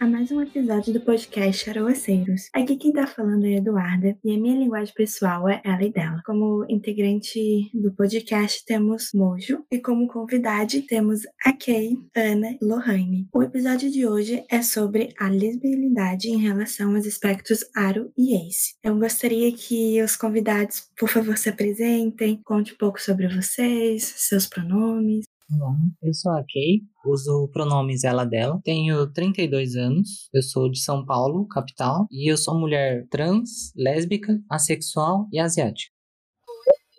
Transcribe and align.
a 0.00 0.06
mais 0.06 0.30
um 0.30 0.40
episódio 0.40 0.92
do 0.92 1.00
podcast 1.00 1.68
Aroaceiros. 1.68 2.48
Aqui 2.54 2.76
quem 2.76 2.92
tá 2.92 3.04
falando 3.04 3.44
é 3.44 3.54
a 3.54 3.56
Eduarda 3.56 4.16
e 4.24 4.32
a 4.32 4.38
minha 4.38 4.56
linguagem 4.56 4.94
pessoal 4.94 5.48
é 5.48 5.60
ela 5.64 5.82
e 5.82 5.90
dela. 5.90 6.22
Como 6.24 6.64
integrante 6.68 7.68
do 7.74 7.92
podcast 7.92 8.64
temos 8.64 9.10
Mojo 9.12 9.64
e 9.72 9.80
como 9.80 10.06
convidade 10.06 10.82
temos 10.82 11.22
a 11.44 11.52
Kay, 11.52 11.96
Ana 12.14 12.52
e 12.52 12.64
Lohane. 12.64 13.28
O 13.34 13.42
episódio 13.42 13.90
de 13.90 14.06
hoje 14.06 14.44
é 14.48 14.62
sobre 14.62 15.12
a 15.18 15.28
lesbianidade 15.28 16.28
em 16.28 16.38
relação 16.38 16.94
aos 16.94 17.06
aspectos 17.06 17.64
aro 17.74 18.12
e 18.16 18.36
ace. 18.36 18.74
Eu 18.84 18.96
gostaria 18.96 19.50
que 19.52 20.00
os 20.00 20.14
convidados, 20.14 20.88
por 20.96 21.08
favor, 21.08 21.36
se 21.36 21.48
apresentem, 21.48 22.40
conte 22.44 22.72
um 22.72 22.76
pouco 22.76 23.02
sobre 23.02 23.26
vocês, 23.26 24.04
seus 24.16 24.46
pronomes. 24.46 25.24
Olá, 25.50 25.74
eu 26.02 26.12
sou 26.12 26.32
a 26.32 26.44
Kay, 26.44 26.82
uso 27.06 27.48
pronomes 27.50 28.04
ela 28.04 28.26
dela, 28.26 28.60
tenho 28.62 29.10
32 29.10 29.76
anos, 29.76 30.28
eu 30.34 30.42
sou 30.42 30.70
de 30.70 30.78
São 30.78 31.06
Paulo, 31.06 31.48
capital, 31.48 32.06
e 32.10 32.30
eu 32.30 32.36
sou 32.36 32.60
mulher 32.60 33.08
trans, 33.08 33.72
lésbica, 33.74 34.38
assexual 34.50 35.26
e 35.32 35.38
asiática. 35.38 35.90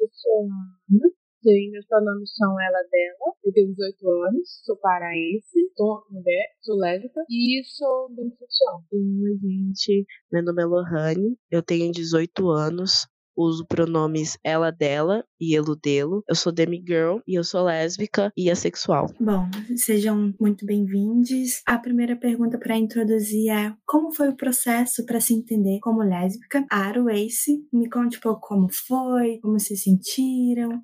Eu 0.01 0.09
sou 0.11 0.41
Ana, 0.41 1.11
Sim, 1.43 1.69
meus 1.69 1.85
pronomes 1.85 2.35
são 2.35 2.59
ela 2.59 2.79
dela, 2.89 3.35
eu 3.45 3.53
tenho 3.53 3.69
18 3.69 4.09
anos, 4.27 4.61
sou 4.65 4.75
paraense, 4.77 5.71
sou 5.77 6.03
mulher, 6.09 6.47
sou 6.61 6.75
lésbica 6.75 7.21
e 7.29 7.61
sou 7.65 8.09
bissexual. 8.09 8.83
Oi, 8.91 9.37
gente, 9.43 10.07
meu 10.31 10.43
nome 10.43 10.63
é 10.63 10.65
Lohane, 10.65 11.37
eu 11.51 11.61
tenho 11.61 11.91
18 11.91 12.49
anos, 12.49 13.07
uso 13.39 13.65
pronomes 13.65 14.37
ela 14.43 14.71
dela 14.71 15.23
e 15.39 15.55
ele 15.55 15.75
dele. 15.81 16.21
Eu 16.27 16.35
sou 16.35 16.51
demigirl 16.51 17.19
e 17.27 17.39
eu 17.39 17.43
sou 17.43 17.63
lésbica 17.63 18.31
e 18.35 18.51
assexual. 18.51 19.07
Bom, 19.19 19.49
sejam 19.77 20.33
muito 20.39 20.65
bem-vindos. 20.65 21.61
A 21.65 21.77
primeira 21.77 22.15
pergunta 22.15 22.57
para 22.57 22.77
introduzir 22.77 23.49
é: 23.49 23.73
como 23.85 24.13
foi 24.13 24.29
o 24.29 24.35
processo 24.35 25.05
para 25.05 25.21
se 25.21 25.33
entender 25.33 25.79
como 25.79 26.03
lésbica? 26.03 26.65
Aro 26.69 27.09
Ace, 27.09 27.63
me 27.71 27.89
conte 27.89 28.17
um 28.17 28.21
pouco 28.21 28.47
como 28.47 28.67
foi, 28.69 29.39
como 29.41 29.59
se 29.59 29.77
sentiram. 29.77 30.81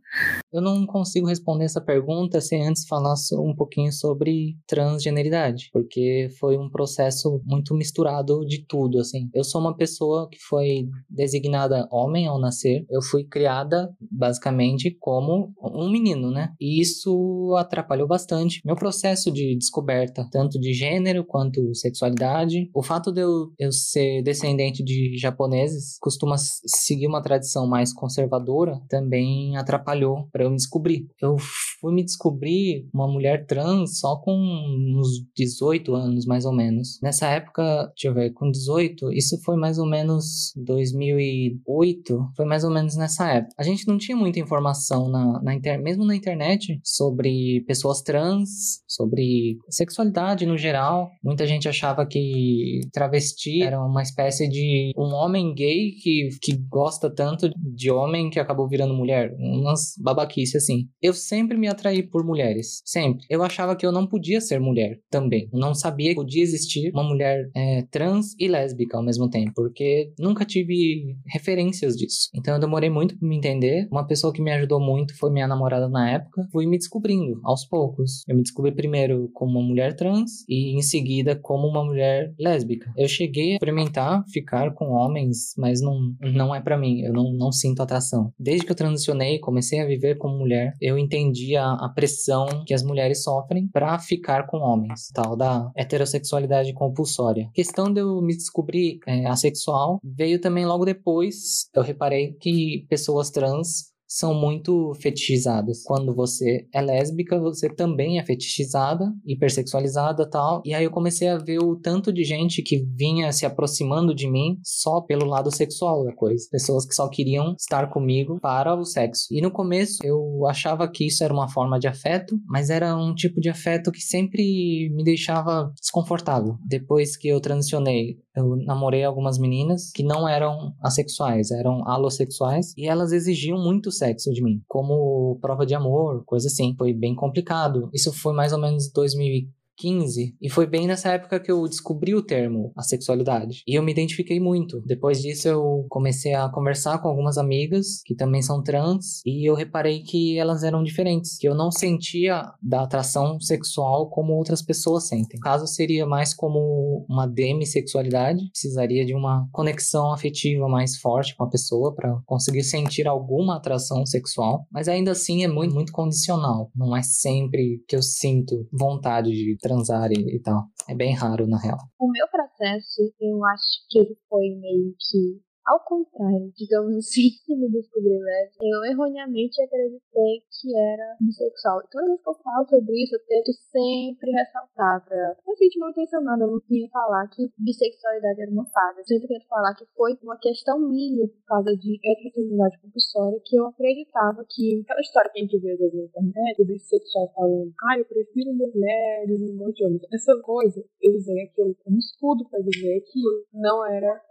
Eu 0.54 0.62
não 0.62 0.86
consigo 0.86 1.28
responder 1.28 1.66
essa 1.66 1.82
pergunta 1.82 2.40
sem 2.40 2.66
antes 2.68 2.88
falar 2.88 3.16
um 3.34 3.56
pouquinho 3.56 3.92
sobre 3.92 4.58
transgeneridade, 4.68 5.70
porque 5.72 6.30
foi 6.40 6.58
um 6.58 6.70
processo 6.70 7.42
muito 7.46 7.76
misturado 7.76 8.46
de 8.46 8.66
tudo, 8.66 9.00
assim. 9.00 9.30
Eu 9.34 9.44
sou 9.44 9.60
uma 9.60 9.76
pessoa 9.76 10.30
que 10.30 10.38
foi 10.40 10.88
designada 11.10 11.88
homem 11.92 12.28
ao 12.28 12.40
nascer. 12.46 12.86
Eu 12.90 13.02
fui 13.02 13.24
criada 13.24 13.90
basicamente 14.00 14.96
como 15.00 15.54
um 15.62 15.90
menino, 15.90 16.32
né? 16.32 16.54
E 16.60 16.82
isso 16.82 17.56
atrapalhou 17.58 18.08
bastante 18.08 18.62
meu 18.66 18.76
processo 18.76 19.32
de 19.32 19.56
descoberta, 19.58 20.28
tanto 20.32 20.60
de 20.60 20.74
gênero 20.74 21.26
quanto 21.26 21.74
sexualidade. 21.74 22.70
O 22.74 22.84
fato 22.84 23.12
de 23.12 23.22
eu, 23.22 23.52
eu 23.60 23.72
ser 23.72 24.22
descendente 24.22 24.84
de 24.84 25.18
japoneses, 25.18 25.98
costuma 26.00 26.36
seguir 26.38 27.08
uma 27.08 27.22
tradição 27.22 27.68
mais 27.68 27.94
conservadora, 27.94 28.80
também 28.90 29.58
atrapalhou 29.58 30.28
para 30.32 30.44
eu 30.44 30.50
me 30.50 30.56
descobrir. 30.56 31.08
Eu 31.22 31.38
fui 31.80 31.94
me 31.94 32.04
descobrir 32.04 32.88
uma 32.94 33.08
mulher 33.08 33.46
trans 33.46 34.00
só 34.00 34.16
com 34.18 34.34
uns 34.34 35.26
18 35.36 35.94
anos, 35.94 36.26
mais 36.26 36.46
ou 36.46 36.54
menos. 36.54 37.00
Nessa 37.02 37.28
época, 37.28 37.92
deixa 37.96 38.08
eu 38.08 38.14
ver, 38.14 38.32
com 38.32 38.50
18, 38.50 39.12
isso 39.14 39.40
foi 39.44 39.56
mais 39.56 39.78
ou 39.78 39.86
menos 39.86 40.54
2008, 40.56 42.32
foi 42.36 42.46
mais 42.46 42.64
ou 42.64 42.72
menos 42.72 42.96
nessa 42.96 43.32
época. 43.32 43.54
A 43.58 43.64
gente 43.64 43.88
não 43.88 43.98
tinha 43.98 44.16
muita 44.16 44.40
informação 44.40 45.10
na, 45.10 45.42
na 45.42 45.54
internet, 45.54 45.84
mesmo 45.84 46.06
na 46.06 46.16
internet, 46.16 46.80
sobre 46.84 47.64
pessoas 47.68 48.02
trans, 48.02 48.82
sobre 48.88 49.58
sexualidade 49.70 50.46
no 50.46 50.58
geral. 50.58 51.10
Muita 51.24 51.46
gente 51.46 51.68
achava 51.68 52.06
que 52.06 52.82
travesti 52.92 53.64
era 53.64 53.80
uma 53.80 54.02
espécie 54.02 54.48
de 54.48 54.92
um 54.98 55.14
homem 55.14 55.54
gay 55.54 55.92
que, 56.02 56.30
que 56.42 56.58
gosta 56.70 57.10
tanto 57.10 57.50
de 57.56 57.92
homem 57.92 58.30
que 58.30 58.40
acabou 58.40 58.68
virando 58.68 58.94
mulher. 58.94 59.34
Umas 59.38 59.94
babaquice 60.02 60.58
assim. 60.58 60.88
Eu 61.02 61.14
sempre 61.14 61.58
me 61.58 61.68
atraí 61.68 62.04
por 62.04 62.26
mulheres. 62.26 62.82
Sempre. 62.86 63.26
Eu 63.30 63.44
achava 63.44 63.76
que 63.76 63.86
eu 63.86 63.92
não 63.92 64.08
podia 64.08 64.42
ser 64.42 64.60
mulher 64.60 65.00
também. 65.10 65.50
Eu 65.52 65.60
não 65.60 65.74
sabia 65.74 66.10
que 66.10 66.16
podia 66.16 66.44
existir 66.44 66.92
uma 66.92 67.04
mulher 67.04 67.50
é, 67.56 67.84
trans 67.92 68.36
e 68.40 68.48
lésbica 68.48 68.98
ao 68.98 69.04
mesmo 69.04 69.30
tempo. 69.30 69.52
Porque 69.56 70.14
nunca 70.20 70.46
tive 70.46 71.16
referências 71.32 71.96
disso. 71.96 72.25
Então 72.34 72.54
eu 72.54 72.60
demorei 72.60 72.90
muito 72.90 73.18
para 73.18 73.28
me 73.28 73.38
entender. 73.38 73.88
Uma 73.92 74.06
pessoa 74.06 74.34
que 74.34 74.42
me 74.42 74.52
ajudou 74.52 74.80
muito 74.80 75.18
foi 75.18 75.32
minha 75.32 75.48
namorada 75.48 75.88
na 75.88 76.10
época. 76.10 76.48
Fui 76.52 76.66
me 76.66 76.78
descobrindo 76.78 77.40
aos 77.44 77.66
poucos. 77.66 78.24
Eu 78.28 78.36
me 78.36 78.42
descobri 78.42 78.72
primeiro 78.72 79.30
como 79.34 79.60
uma 79.60 79.68
mulher 79.68 79.96
trans 79.96 80.46
e 80.48 80.78
em 80.78 80.82
seguida 80.82 81.36
como 81.36 81.68
uma 81.68 81.84
mulher 81.84 82.34
lésbica. 82.40 82.92
Eu 82.98 83.08
cheguei 83.08 83.52
a 83.52 83.56
experimentar 83.56 84.24
ficar 84.28 84.74
com 84.74 84.92
homens, 84.92 85.54
mas 85.58 85.82
não, 85.82 86.14
não 86.22 86.54
é 86.54 86.62
para 86.62 86.78
mim. 86.78 87.02
Eu 87.02 87.14
não, 87.14 87.32
não 87.34 87.52
sinto 87.52 87.82
atração. 87.82 88.32
Desde 88.40 88.66
que 88.66 88.72
eu 88.72 88.76
transicionei, 88.76 89.40
comecei 89.40 89.80
a 89.80 89.86
viver 89.86 90.18
como 90.18 90.38
mulher, 90.38 90.74
eu 90.82 90.98
entendi 90.98 91.56
a, 91.56 91.74
a 91.74 91.90
pressão 91.90 92.64
que 92.66 92.74
as 92.74 92.84
mulheres 92.84 93.24
sofrem 93.24 93.68
para 93.68 93.98
ficar 94.00 94.48
com 94.48 94.58
homens, 94.58 95.10
tal 95.14 95.36
da 95.36 95.72
heterossexualidade 95.76 96.74
compulsória. 96.74 97.48
A 97.48 97.54
questão 97.54 97.92
de 97.92 98.02
eu 98.02 98.22
me 98.22 98.36
descobrir 98.36 99.00
é, 99.08 99.26
assexual 99.26 100.00
veio 100.04 100.40
também 100.40 100.66
logo 100.66 100.86
depois. 100.86 101.70
Eu 101.74 101.82
reparei 101.82 102.05
reparei 102.06 102.34
que 102.34 102.86
pessoas 102.90 103.30
trans 103.30 103.96
são 104.08 104.34
muito 104.34 104.94
fetichizadas. 105.02 105.82
Quando 105.84 106.14
você 106.14 106.68
é 106.72 106.80
lésbica, 106.80 107.40
você 107.40 107.68
também 107.68 108.20
é 108.20 108.24
fetichizada, 108.24 109.12
hipersexualizada 109.26 110.30
tal. 110.30 110.62
E 110.64 110.76
aí 110.76 110.84
eu 110.84 110.92
comecei 110.92 111.28
a 111.28 111.38
ver 111.38 111.58
o 111.58 111.76
tanto 111.76 112.14
de 112.14 112.24
gente 112.24 112.62
que 112.62 112.86
vinha 112.96 113.32
se 113.32 113.48
aproximando 113.48 114.14
de 114.14 114.30
mim 114.30 114.60
só 114.64 115.02
pelo 115.02 115.26
lado 115.26 115.54
sexual 115.54 116.06
da 116.06 116.14
coisa. 116.14 116.48
Pessoas 116.52 116.86
que 116.86 116.94
só 116.94 117.10
queriam 117.10 117.56
estar 117.60 117.90
comigo 117.90 118.40
para 118.40 118.76
o 118.76 118.86
sexo. 118.86 119.26
E 119.32 119.42
no 119.42 119.52
começo 119.52 119.98
eu 120.04 120.46
achava 120.48 120.88
que 120.88 121.08
isso 121.08 121.24
era 121.24 121.34
uma 121.34 121.50
forma 121.50 121.80
de 121.80 121.88
afeto, 121.88 122.40
mas 122.48 122.70
era 122.70 122.96
um 122.96 123.14
tipo 123.14 123.42
de 123.42 123.50
afeto 123.50 123.92
que 123.92 124.02
sempre 124.02 124.90
me 124.94 125.04
deixava 125.04 125.74
desconfortável. 125.82 126.58
Depois 126.66 127.18
que 127.18 127.28
eu 127.28 127.42
transicionei, 127.42 128.18
eu 128.36 128.56
namorei 128.58 129.04
algumas 129.04 129.38
meninas 129.38 129.92
que 129.92 130.04
não 130.04 130.28
eram 130.28 130.74
assexuais, 130.82 131.52
eram 131.52 131.88
alossexuais, 131.88 132.74
e 132.78 132.88
elas 132.88 133.12
exigiam 133.12 133.58
muito 133.58 133.92
sexo 133.92 134.32
de 134.32 134.44
mim, 134.44 134.62
como 134.68 135.38
prova 135.42 135.66
de 135.66 135.74
amor, 135.74 136.24
coisa 136.26 136.48
assim. 136.48 136.76
Foi 136.78 136.94
bem 136.94 137.16
complicado. 137.16 137.90
Isso 137.94 138.12
foi 138.12 138.34
mais 138.34 138.54
ou 138.54 138.60
menos 138.60 138.92
2000 138.92 139.48
15, 139.78 140.36
e 140.42 140.50
foi 140.50 140.66
bem 140.66 140.88
nessa 140.88 141.12
época 141.12 141.40
que 141.40 141.52
eu 141.52 141.68
descobri 141.68 142.16
o 142.16 142.24
termo 142.24 142.72
a 142.76 142.82
sexualidade. 142.82 143.62
E 143.68 143.76
eu 143.76 143.84
me 143.84 143.92
identifiquei 143.92 144.40
muito. 144.40 144.82
Depois 144.86 145.22
disso 145.22 145.48
eu 145.48 145.86
comecei 145.90 146.34
a 146.34 146.50
conversar 146.50 147.00
com 147.00 147.08
algumas 147.08 147.38
amigas 147.38 148.02
que 148.04 148.16
também 148.16 148.42
são 148.42 148.64
trans 148.64 149.22
e 149.26 149.48
eu 149.48 149.56
reparei 149.56 150.02
que 150.02 150.38
elas 150.38 150.64
eram 150.64 150.84
diferentes, 150.84 151.38
que 151.38 151.48
eu 151.48 151.56
não 151.56 151.72
sentia 151.72 152.52
da 152.62 152.84
atração 152.84 153.40
sexual 153.40 154.10
como 154.10 154.34
outras 154.34 154.62
pessoas 154.62 155.08
sentem. 155.08 155.40
Caso 155.40 155.68
seria 155.68 156.06
mais 156.06 156.34
como 156.34 157.06
uma 157.10 157.28
demissexualidade, 157.28 158.50
precisaria 158.50 159.06
de 159.06 159.14
uma 159.14 159.48
conexão 159.52 160.12
afetiva 160.12 160.68
mais 160.68 160.98
forte 160.98 161.36
com 161.36 161.44
a 161.44 161.50
pessoa 161.50 161.94
para 161.94 162.18
conseguir 162.26 162.64
sentir 162.64 163.08
alguma 163.08 163.58
atração 163.58 164.06
sexual, 164.06 164.66
mas 164.72 164.88
ainda 164.88 165.12
assim 165.12 165.44
é 165.44 165.48
muito 165.48 165.76
muito 165.76 165.92
condicional. 165.92 166.72
Não 166.76 166.96
é 166.96 167.04
sempre 167.04 167.84
que 167.88 167.96
eu 167.96 168.02
sinto 168.02 168.68
vontade 168.72 169.30
de 169.32 169.58
transar 169.66 170.12
e, 170.12 170.36
e 170.36 170.40
tal. 170.40 170.68
É 170.88 170.94
bem 170.94 171.16
raro, 171.16 171.48
na 171.48 171.58
real. 171.58 171.80
O 172.00 172.08
meu 172.12 172.28
processo, 172.28 173.02
eu 173.20 173.44
acho 173.46 173.88
que 173.90 174.00
ele 174.00 174.16
foi 174.30 174.48
meio 174.62 174.94
que 175.00 175.42
ao 175.66 175.80
contrário, 175.82 176.54
digamos 176.56 176.96
assim, 176.98 177.30
que 177.46 177.56
me 177.56 177.70
descobri 177.72 178.18
lésbica, 178.18 178.66
eu 178.66 178.86
erroneamente 178.86 179.62
acreditei 179.62 180.46
que 180.46 180.76
era 180.78 181.18
bissexual. 181.20 181.82
E 181.82 181.90
toda 181.90 182.06
vez 182.06 182.22
que 182.22 182.30
eu 182.30 182.36
falo 182.36 182.66
sobre 182.70 183.04
isso, 183.04 183.16
eu 183.16 183.26
tento 183.26 183.52
sempre 183.72 184.32
ressaltar 184.32 185.04
pra. 185.06 185.36
Não 185.46 185.56
senti 185.56 185.80
mal 185.80 185.90
intencionada, 185.90 186.44
eu 186.44 186.52
não 186.52 186.62
queria 186.62 186.90
falar 186.90 187.28
que 187.30 187.50
bissexualidade 187.58 188.42
era 188.42 188.52
uma 188.52 188.66
fase. 188.70 189.00
Eu 189.00 189.06
sempre 189.06 189.28
tento 189.28 189.48
falar 189.48 189.74
que 189.74 189.86
foi 189.96 190.18
uma 190.22 190.38
questão 190.38 190.80
minha, 190.80 191.28
por 191.28 191.46
causa 191.46 191.76
de 191.76 191.98
heterossexualidade 191.98 192.82
compulsória, 192.82 193.42
que 193.44 193.56
eu 193.58 193.66
acreditava 193.66 194.46
que 194.48 194.82
aquela 194.82 195.02
história 195.02 195.32
que 195.34 195.40
a 195.40 195.42
gente 195.42 195.60
vê 195.60 195.76
na 195.78 196.04
internet, 196.04 196.62
o 196.62 196.66
bissexual 196.66 197.34
falando, 197.34 197.74
ah, 197.90 197.98
eu 197.98 198.06
prefiro 198.06 198.54
mulheres, 198.54 199.40
não 199.40 199.58
gosto 199.58 199.78
de 199.78 199.86
homens. 199.86 200.02
Essa 200.14 200.40
coisa, 200.42 200.84
eu 201.02 201.12
usei 201.16 201.42
aquilo 201.42 201.76
como 201.84 201.98
escudo 201.98 202.48
pra 202.50 202.60
dizer 202.60 203.02
que 203.02 203.22
não 203.54 203.86
era 203.86 204.22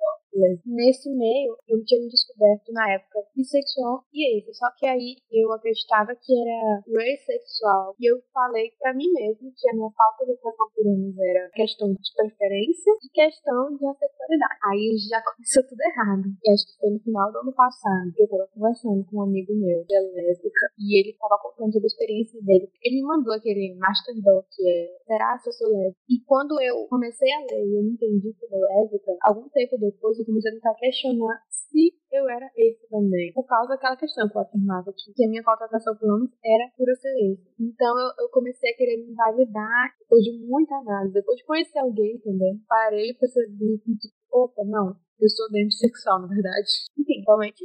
Nesse 0.67 1.11
meio, 1.11 1.57
eu 1.69 1.85
tinha 1.85 2.01
me 2.01 2.09
descoberto 2.09 2.73
na 2.73 2.91
época 2.93 3.21
bissexual 3.37 4.05
e 4.13 4.39
esse. 4.39 4.55
Só 4.55 4.67
que 4.77 4.87
aí 4.87 5.17
eu 5.31 5.53
acreditava 5.53 6.15
que 6.15 6.33
era 6.35 6.83
sexual. 7.25 7.95
E 8.01 8.11
eu 8.11 8.21
falei 8.33 8.71
para 8.79 8.95
mim 8.95 9.11
mesmo 9.13 9.53
que 9.55 9.71
a 9.71 9.75
minha 9.75 9.91
falta 9.91 10.25
de 10.27 10.33
atração 10.33 10.67
por 10.75 10.87
homens 10.87 11.17
era 11.19 11.51
questão 11.51 11.93
de 11.93 12.11
preferência 12.17 12.93
e 13.03 13.09
questão 13.11 13.77
de 13.77 13.87
assexualidade. 13.87 14.59
Aí 14.71 14.97
já 15.09 15.23
começou 15.25 15.63
tudo 15.69 15.83
errado. 15.83 16.27
E 16.43 16.51
acho 16.51 16.67
que 16.67 16.79
foi 16.81 16.91
no 16.91 17.01
final 17.01 17.33
do 17.33 17.39
ano 17.39 17.53
passado 17.53 18.13
que 18.15 18.23
eu 18.23 18.29
tava 18.29 18.49
conversando 18.55 19.05
com 19.07 19.17
um 19.19 19.23
amigo 19.23 19.55
meu, 19.55 19.85
que 19.87 19.95
é 19.95 20.01
lésbica, 20.01 20.67
e 20.79 20.99
ele 20.99 21.17
tava 21.19 21.39
contando 21.43 21.73
sobre 21.73 21.87
a 21.87 21.93
experiência 21.93 22.41
dele. 22.43 22.71
Ele 22.83 22.97
me 22.97 23.07
mandou 23.07 23.35
aquele 23.35 23.75
Master 23.79 24.15
Doc, 24.23 24.47
que 24.51 24.69
é 24.69 24.95
Será 25.07 25.39
se 25.39 25.49
eu 25.49 25.53
sou 25.53 25.69
lésbica? 25.69 26.01
E 26.09 26.21
quando 26.25 26.61
eu 26.61 26.87
comecei 26.89 27.29
a 27.33 27.41
ler 27.41 27.65
e 27.67 27.77
eu 27.77 27.83
entendi 27.83 28.33
que 28.33 28.45
eu 28.45 28.49
sou 28.49 28.61
lésbica, 28.61 29.13
algum 29.23 29.49
tempo 29.51 29.77
depois 29.79 30.19
eu 30.25 30.27
comecei 30.27 30.51
a 30.51 30.55
tentar 30.55 30.75
questionar 30.75 31.37
se 31.51 31.93
eu 32.11 32.29
era 32.29 32.49
esse 32.57 32.89
também. 32.89 33.33
Por 33.35 33.45
causa 33.45 33.75
daquela 33.75 33.97
questão 33.97 34.29
que 34.29 34.37
eu 34.37 34.43
afirmava 34.43 34.91
aqui, 34.91 35.13
que 35.15 35.25
a 35.25 35.29
minha 35.29 35.43
contratação 35.43 35.95
por 35.97 36.09
homens 36.09 36.31
era 36.43 36.71
por 36.77 36.89
eu 36.89 36.97
ser 36.97 37.13
esse. 37.33 37.45
Então 37.61 37.93
eu, 37.99 38.25
eu, 38.25 38.29
comecei 38.31 38.71
a 38.71 38.77
querer 38.77 39.05
me 39.05 39.15
validar 39.15 39.95
depois 40.01 40.23
de 40.25 40.33
muita 40.47 40.75
análise. 40.77 41.15
Depois 41.15 41.37
de 41.39 41.45
conhecer 41.45 41.79
alguém 41.79 42.19
também, 42.21 42.59
parei 42.67 43.11
e 43.11 43.15
percebi 43.15 43.79
que, 43.85 43.97
tipo, 43.97 44.15
opa, 44.33 44.65
não, 44.65 44.97
eu 45.21 45.29
sou 45.29 45.49
demissexual, 45.51 46.21
na 46.21 46.27
verdade. 46.27 46.69
Enfim, 46.99 47.23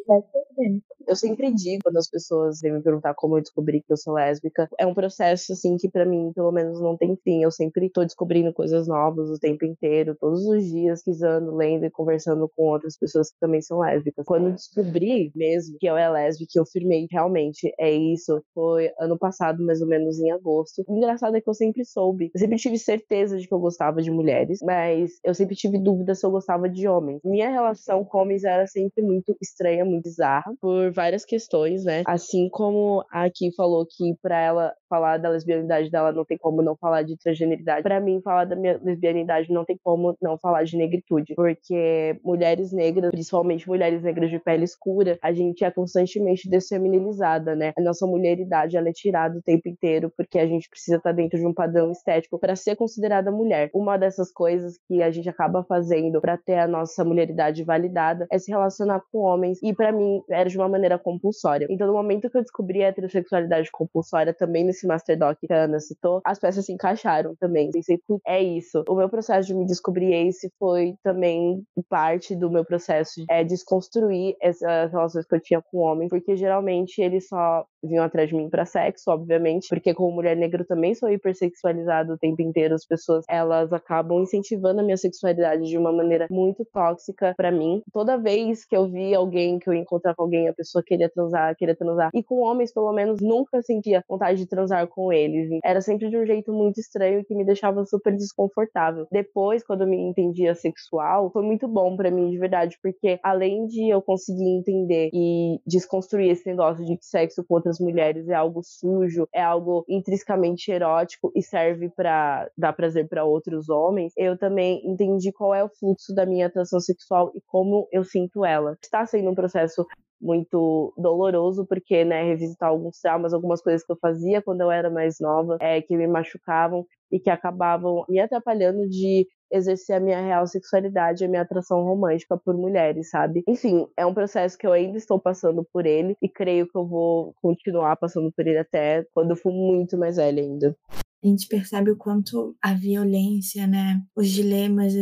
deve 0.07 0.27
ser 0.27 0.45
dentro. 0.57 0.83
Eu 1.07 1.15
sempre 1.15 1.51
digo 1.53 1.81
quando 1.83 1.97
as 1.97 2.09
pessoas 2.09 2.59
vêm 2.61 2.73
me 2.73 2.83
perguntar 2.83 3.13
como 3.15 3.37
eu 3.37 3.41
descobri 3.41 3.81
que 3.81 3.91
eu 3.91 3.97
sou 3.97 4.13
lésbica. 4.13 4.69
É 4.79 4.85
um 4.85 4.93
processo, 4.93 5.53
assim, 5.53 5.75
que 5.77 5.89
para 5.89 6.05
mim, 6.05 6.31
pelo 6.35 6.51
menos, 6.51 6.79
não 6.79 6.95
tem 6.95 7.17
fim. 7.23 7.41
Eu 7.41 7.51
sempre 7.51 7.89
tô 7.89 8.03
descobrindo 8.03 8.53
coisas 8.53 8.87
novas 8.87 9.29
o 9.29 9.39
tempo 9.39 9.65
inteiro, 9.65 10.15
todos 10.19 10.45
os 10.45 10.63
dias, 10.63 10.99
pesquisando, 10.99 11.55
lendo 11.55 11.85
e 11.85 11.89
conversando 11.89 12.49
com 12.55 12.63
outras 12.63 12.97
pessoas 12.97 13.31
que 13.31 13.39
também 13.39 13.61
são 13.61 13.79
lésbicas. 13.79 14.25
Quando 14.25 14.51
descobri 14.51 15.31
mesmo 15.35 15.77
que 15.79 15.87
eu 15.87 15.97
era 15.97 16.11
lésbica, 16.11 16.49
que 16.51 16.59
eu 16.59 16.65
firmei 16.65 17.07
realmente 17.11 17.73
é 17.79 17.91
isso, 17.91 18.41
foi 18.53 18.91
ano 18.99 19.17
passado, 19.17 19.63
mais 19.65 19.81
ou 19.81 19.87
menos 19.87 20.19
em 20.19 20.31
agosto. 20.31 20.83
O 20.87 20.97
engraçado 20.97 21.35
é 21.35 21.41
que 21.41 21.49
eu 21.49 21.53
sempre 21.53 21.83
soube, 21.85 22.31
eu 22.33 22.39
sempre 22.39 22.57
tive 22.57 22.77
certeza 22.77 23.37
de 23.37 23.47
que 23.47 23.53
eu 23.53 23.59
gostava 23.59 24.01
de 24.01 24.11
mulheres, 24.11 24.59
mas 24.61 25.11
eu 25.23 25.33
sempre 25.33 25.55
tive 25.55 25.79
dúvida 25.79 26.15
se 26.15 26.25
eu 26.25 26.31
gostava 26.31 26.69
de 26.69 26.87
homens. 26.87 27.21
Minha 27.23 27.48
relação 27.49 28.03
com 28.03 28.19
homens 28.19 28.43
era 28.43 28.67
sempre 28.67 29.03
muito 29.03 29.35
estranha, 29.41 29.85
muito 29.85 30.03
bizarra, 30.03 30.53
por 30.59 30.91
várias 30.91 31.25
questões, 31.25 31.83
né? 31.83 32.03
Assim 32.05 32.49
como 32.49 33.03
a 33.11 33.29
Kim 33.29 33.51
falou 33.55 33.85
que 33.85 34.15
para 34.21 34.39
ela 34.39 34.73
falar 34.89 35.17
da 35.17 35.29
lesbianidade 35.29 35.89
dela 35.91 36.11
não 36.11 36.25
tem 36.25 36.37
como 36.37 36.61
não 36.61 36.75
falar 36.75 37.03
de 37.03 37.15
transgeneridade. 37.17 37.83
Para 37.83 37.99
mim, 37.99 38.21
falar 38.21 38.45
da 38.45 38.55
minha 38.55 38.79
lesbianidade 38.83 39.51
não 39.51 39.63
tem 39.63 39.77
como 39.83 40.17
não 40.21 40.37
falar 40.37 40.63
de 40.63 40.75
negritude, 40.75 41.35
porque 41.35 42.19
mulheres 42.23 42.71
negras, 42.71 43.11
principalmente 43.11 43.67
mulheres 43.67 44.01
negras 44.01 44.31
de 44.31 44.39
pele 44.39 44.63
escura, 44.63 45.17
a 45.21 45.31
gente 45.31 45.63
é 45.63 45.71
constantemente 45.71 46.49
desfeminilizada, 46.49 47.55
né? 47.55 47.71
A 47.77 47.81
nossa 47.81 48.07
mulheridade 48.07 48.75
ela 48.75 48.89
é 48.89 48.93
tirada 48.93 49.37
o 49.37 49.41
tempo 49.41 49.69
inteiro 49.69 50.11
porque 50.17 50.39
a 50.39 50.47
gente 50.47 50.67
precisa 50.69 50.97
estar 50.97 51.11
dentro 51.11 51.37
de 51.37 51.45
um 51.45 51.53
padrão 51.53 51.91
estético 51.91 52.39
para 52.39 52.55
ser 52.55 52.75
considerada 52.75 53.31
mulher. 53.31 53.69
Uma 53.73 53.97
dessas 53.97 54.31
coisas 54.31 54.79
que 54.87 55.01
a 55.03 55.11
gente 55.11 55.29
acaba 55.29 55.63
fazendo 55.63 56.19
para 56.19 56.37
ter 56.37 56.57
a 56.57 56.67
nossa 56.67 57.03
mulheridade 57.29 57.63
validada 57.63 58.27
é 58.31 58.39
se 58.39 58.51
relacionar 58.51 59.01
com 59.11 59.19
homens 59.19 59.59
e 59.63 59.73
para 59.73 59.91
mim 59.91 60.21
era 60.29 60.49
de 60.49 60.57
uma 60.57 60.67
maneira 60.67 60.97
compulsória. 60.97 61.67
Então, 61.69 61.87
no 61.87 61.93
momento 61.93 62.29
que 62.29 62.37
eu 62.37 62.41
descobri 62.41 62.83
a 62.83 62.87
heterossexualidade 62.87 63.69
compulsória 63.71 64.33
também 64.33 64.63
nesse 64.63 64.87
Master 64.87 65.17
Doc 65.17 65.37
que 65.39 65.53
a 65.53 65.63
Ana 65.63 65.79
citou, 65.79 66.21
as 66.25 66.39
peças 66.39 66.65
se 66.65 66.73
encaixaram 66.73 67.35
também. 67.39 67.69
Pensei, 67.71 67.99
é 68.25 68.41
isso. 68.41 68.83
O 68.87 68.95
meu 68.95 69.09
processo 69.09 69.47
de 69.47 69.53
me 69.53 69.65
descobrir 69.65 70.13
esse 70.13 70.51
foi 70.57 70.95
também 71.03 71.63
parte 71.87 72.35
do 72.35 72.49
meu 72.49 72.65
processo 72.65 73.23
é, 73.29 73.43
desconstruir 73.43 74.35
essas 74.41 74.91
relações 74.91 75.25
que 75.25 75.35
eu 75.35 75.41
tinha 75.41 75.61
com 75.61 75.77
o 75.77 75.81
homem, 75.81 76.07
porque 76.07 76.35
geralmente 76.35 77.01
eles 77.01 77.27
só 77.27 77.65
vinham 77.83 78.03
atrás 78.03 78.29
de 78.29 78.35
mim 78.35 78.49
para 78.49 78.65
sexo, 78.65 79.09
obviamente, 79.09 79.67
porque 79.69 79.93
como 79.93 80.11
mulher 80.11 80.35
negra 80.35 80.65
também 80.65 80.93
sou 80.93 81.09
hipersexualizada 81.09 82.13
o 82.13 82.17
tempo 82.17 82.41
inteiro, 82.41 82.75
as 82.75 82.85
pessoas 82.85 83.23
elas 83.29 83.71
acabam 83.71 84.21
incentivando 84.21 84.81
a 84.81 84.83
minha 84.83 84.97
sexualidade 84.97 85.63
de 85.63 85.77
uma 85.77 85.91
maneira 85.91 86.27
muito 86.29 86.65
tóxica 86.73 87.18
para 87.35 87.51
mim. 87.51 87.81
Toda 87.93 88.17
vez 88.17 88.65
que 88.65 88.75
eu 88.75 88.89
vi 88.89 89.13
alguém 89.13 89.59
que 89.59 89.69
eu 89.69 89.73
encontrava 89.73 90.15
alguém, 90.19 90.47
a 90.47 90.53
pessoa 90.53 90.83
queria 90.85 91.09
transar, 91.09 91.55
queria 91.55 91.75
transar. 91.75 92.09
E 92.13 92.23
com 92.23 92.41
homens, 92.41 92.73
pelo 92.73 92.91
menos, 92.93 93.19
nunca 93.21 93.61
sentia 93.61 94.03
vontade 94.07 94.39
de 94.39 94.47
transar 94.47 94.87
com 94.87 95.11
eles. 95.11 95.49
Era 95.63 95.81
sempre 95.81 96.09
de 96.09 96.17
um 96.17 96.25
jeito 96.25 96.51
muito 96.53 96.79
estranho 96.79 97.23
que 97.25 97.35
me 97.35 97.45
deixava 97.45 97.85
super 97.85 98.15
desconfortável. 98.15 99.07
Depois, 99.11 99.63
quando 99.63 99.81
eu 99.81 99.87
me 99.87 99.97
entendia 99.97 100.55
sexual, 100.55 101.31
foi 101.31 101.43
muito 101.43 101.67
bom 101.67 101.95
para 101.95 102.11
mim, 102.11 102.29
de 102.29 102.37
verdade, 102.37 102.77
porque 102.81 103.19
além 103.23 103.65
de 103.67 103.89
eu 103.89 104.01
conseguir 104.01 104.57
entender 104.57 105.09
e 105.13 105.59
desconstruir 105.65 106.31
esse 106.31 106.47
negócio 106.47 106.85
de 106.85 106.97
que 106.97 107.05
sexo 107.05 107.43
com 107.47 107.55
outras 107.55 107.79
mulheres 107.79 108.27
é 108.27 108.33
algo 108.33 108.61
sujo, 108.63 109.27
é 109.33 109.41
algo 109.41 109.85
intrinsecamente 109.87 110.71
erótico 110.71 111.31
e 111.35 111.41
serve 111.41 111.89
para 111.89 112.49
dar 112.57 112.73
prazer 112.73 113.07
para 113.07 113.25
outros 113.25 113.69
homens, 113.69 114.13
eu 114.17 114.37
também 114.37 114.81
entendi 114.85 115.31
qual 115.31 115.53
é 115.53 115.63
o 115.63 115.69
fluxo 115.69 116.13
da 116.13 116.25
minha 116.25 116.47
atração 116.47 116.79
sexual 116.79 117.08
e 117.35 117.41
como 117.47 117.87
eu 117.91 118.03
sinto 118.03 118.45
ela. 118.45 118.77
Está 118.81 119.05
sendo 119.05 119.29
um 119.29 119.35
processo 119.35 119.85
muito 120.21 120.93
doloroso, 120.97 121.65
porque, 121.65 122.03
né, 122.03 122.23
revisitar 122.23 122.69
alguns 122.69 122.99
traumas, 122.99 123.33
algumas 123.33 123.61
coisas 123.61 123.85
que 123.85 123.91
eu 123.91 123.97
fazia 124.01 124.41
quando 124.41 124.61
eu 124.61 124.71
era 124.71 124.89
mais 124.89 125.17
nova, 125.19 125.57
é, 125.61 125.81
que 125.81 125.95
me 125.95 126.07
machucavam 126.07 126.85
e 127.11 127.19
que 127.19 127.29
acabavam 127.29 128.05
me 128.09 128.19
atrapalhando 128.19 128.87
de 128.87 129.25
exercer 129.51 129.95
a 129.95 129.99
minha 129.99 130.21
real 130.21 130.45
sexualidade, 130.45 131.23
a 131.23 131.27
minha 131.27 131.41
atração 131.41 131.83
romântica 131.83 132.37
por 132.37 132.55
mulheres, 132.55 133.09
sabe? 133.09 133.43
Enfim, 133.47 133.87
é 133.97 134.05
um 134.05 134.13
processo 134.13 134.57
que 134.57 134.67
eu 134.67 134.71
ainda 134.71 134.97
estou 134.97 135.19
passando 135.19 135.65
por 135.73 135.85
ele 135.85 136.15
e 136.21 136.29
creio 136.29 136.67
que 136.67 136.77
eu 136.77 136.85
vou 136.85 137.33
continuar 137.41 137.95
passando 137.95 138.31
por 138.31 138.45
ele 138.45 138.59
até 138.59 139.05
quando 139.13 139.31
eu 139.31 139.35
for 139.35 139.51
muito 139.51 139.97
mais 139.97 140.17
velha 140.17 140.43
ainda 140.43 140.75
a 141.23 141.27
gente 141.27 141.47
percebe 141.47 141.91
o 141.91 141.97
quanto 141.97 142.55
a 142.61 142.73
violência, 142.73 143.67
né, 143.67 144.01
os 144.15 144.29
dilemas 144.29 144.93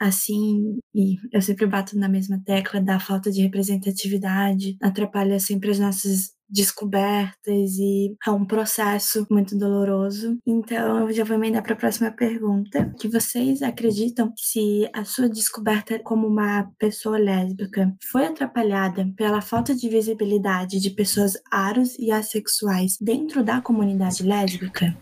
assim, 0.00 0.78
e 0.94 1.16
eu 1.32 1.40
sempre 1.42 1.66
bato 1.66 1.98
na 1.98 2.08
mesma 2.08 2.40
tecla 2.44 2.80
da 2.80 2.98
falta 2.98 3.30
de 3.30 3.42
representatividade, 3.42 4.76
atrapalha 4.82 5.38
sempre 5.38 5.70
as 5.70 5.78
nossas 5.78 6.38
descobertas 6.48 7.76
e 7.78 8.16
é 8.26 8.30
um 8.30 8.44
processo 8.44 9.26
muito 9.30 9.56
doloroso. 9.56 10.38
Então, 10.46 11.06
eu 11.06 11.12
já 11.12 11.24
vou 11.24 11.36
emendar 11.36 11.62
para 11.62 11.74
a 11.74 11.76
próxima 11.76 12.10
pergunta, 12.10 12.90
que 12.98 13.08
vocês 13.08 13.62
acreditam 13.62 14.32
se 14.36 14.88
a 14.94 15.04
sua 15.04 15.28
descoberta 15.28 15.98
como 15.98 16.26
uma 16.26 16.70
pessoa 16.78 17.18
lésbica 17.18 17.94
foi 18.10 18.26
atrapalhada 18.26 19.06
pela 19.16 19.40
falta 19.40 19.74
de 19.74 19.88
visibilidade 19.88 20.80
de 20.80 20.90
pessoas 20.90 21.34
aros 21.50 21.98
e 21.98 22.10
assexuais 22.10 22.96
dentro 23.00 23.44
da 23.44 23.60
comunidade 23.60 24.22
lésbica? 24.22 24.96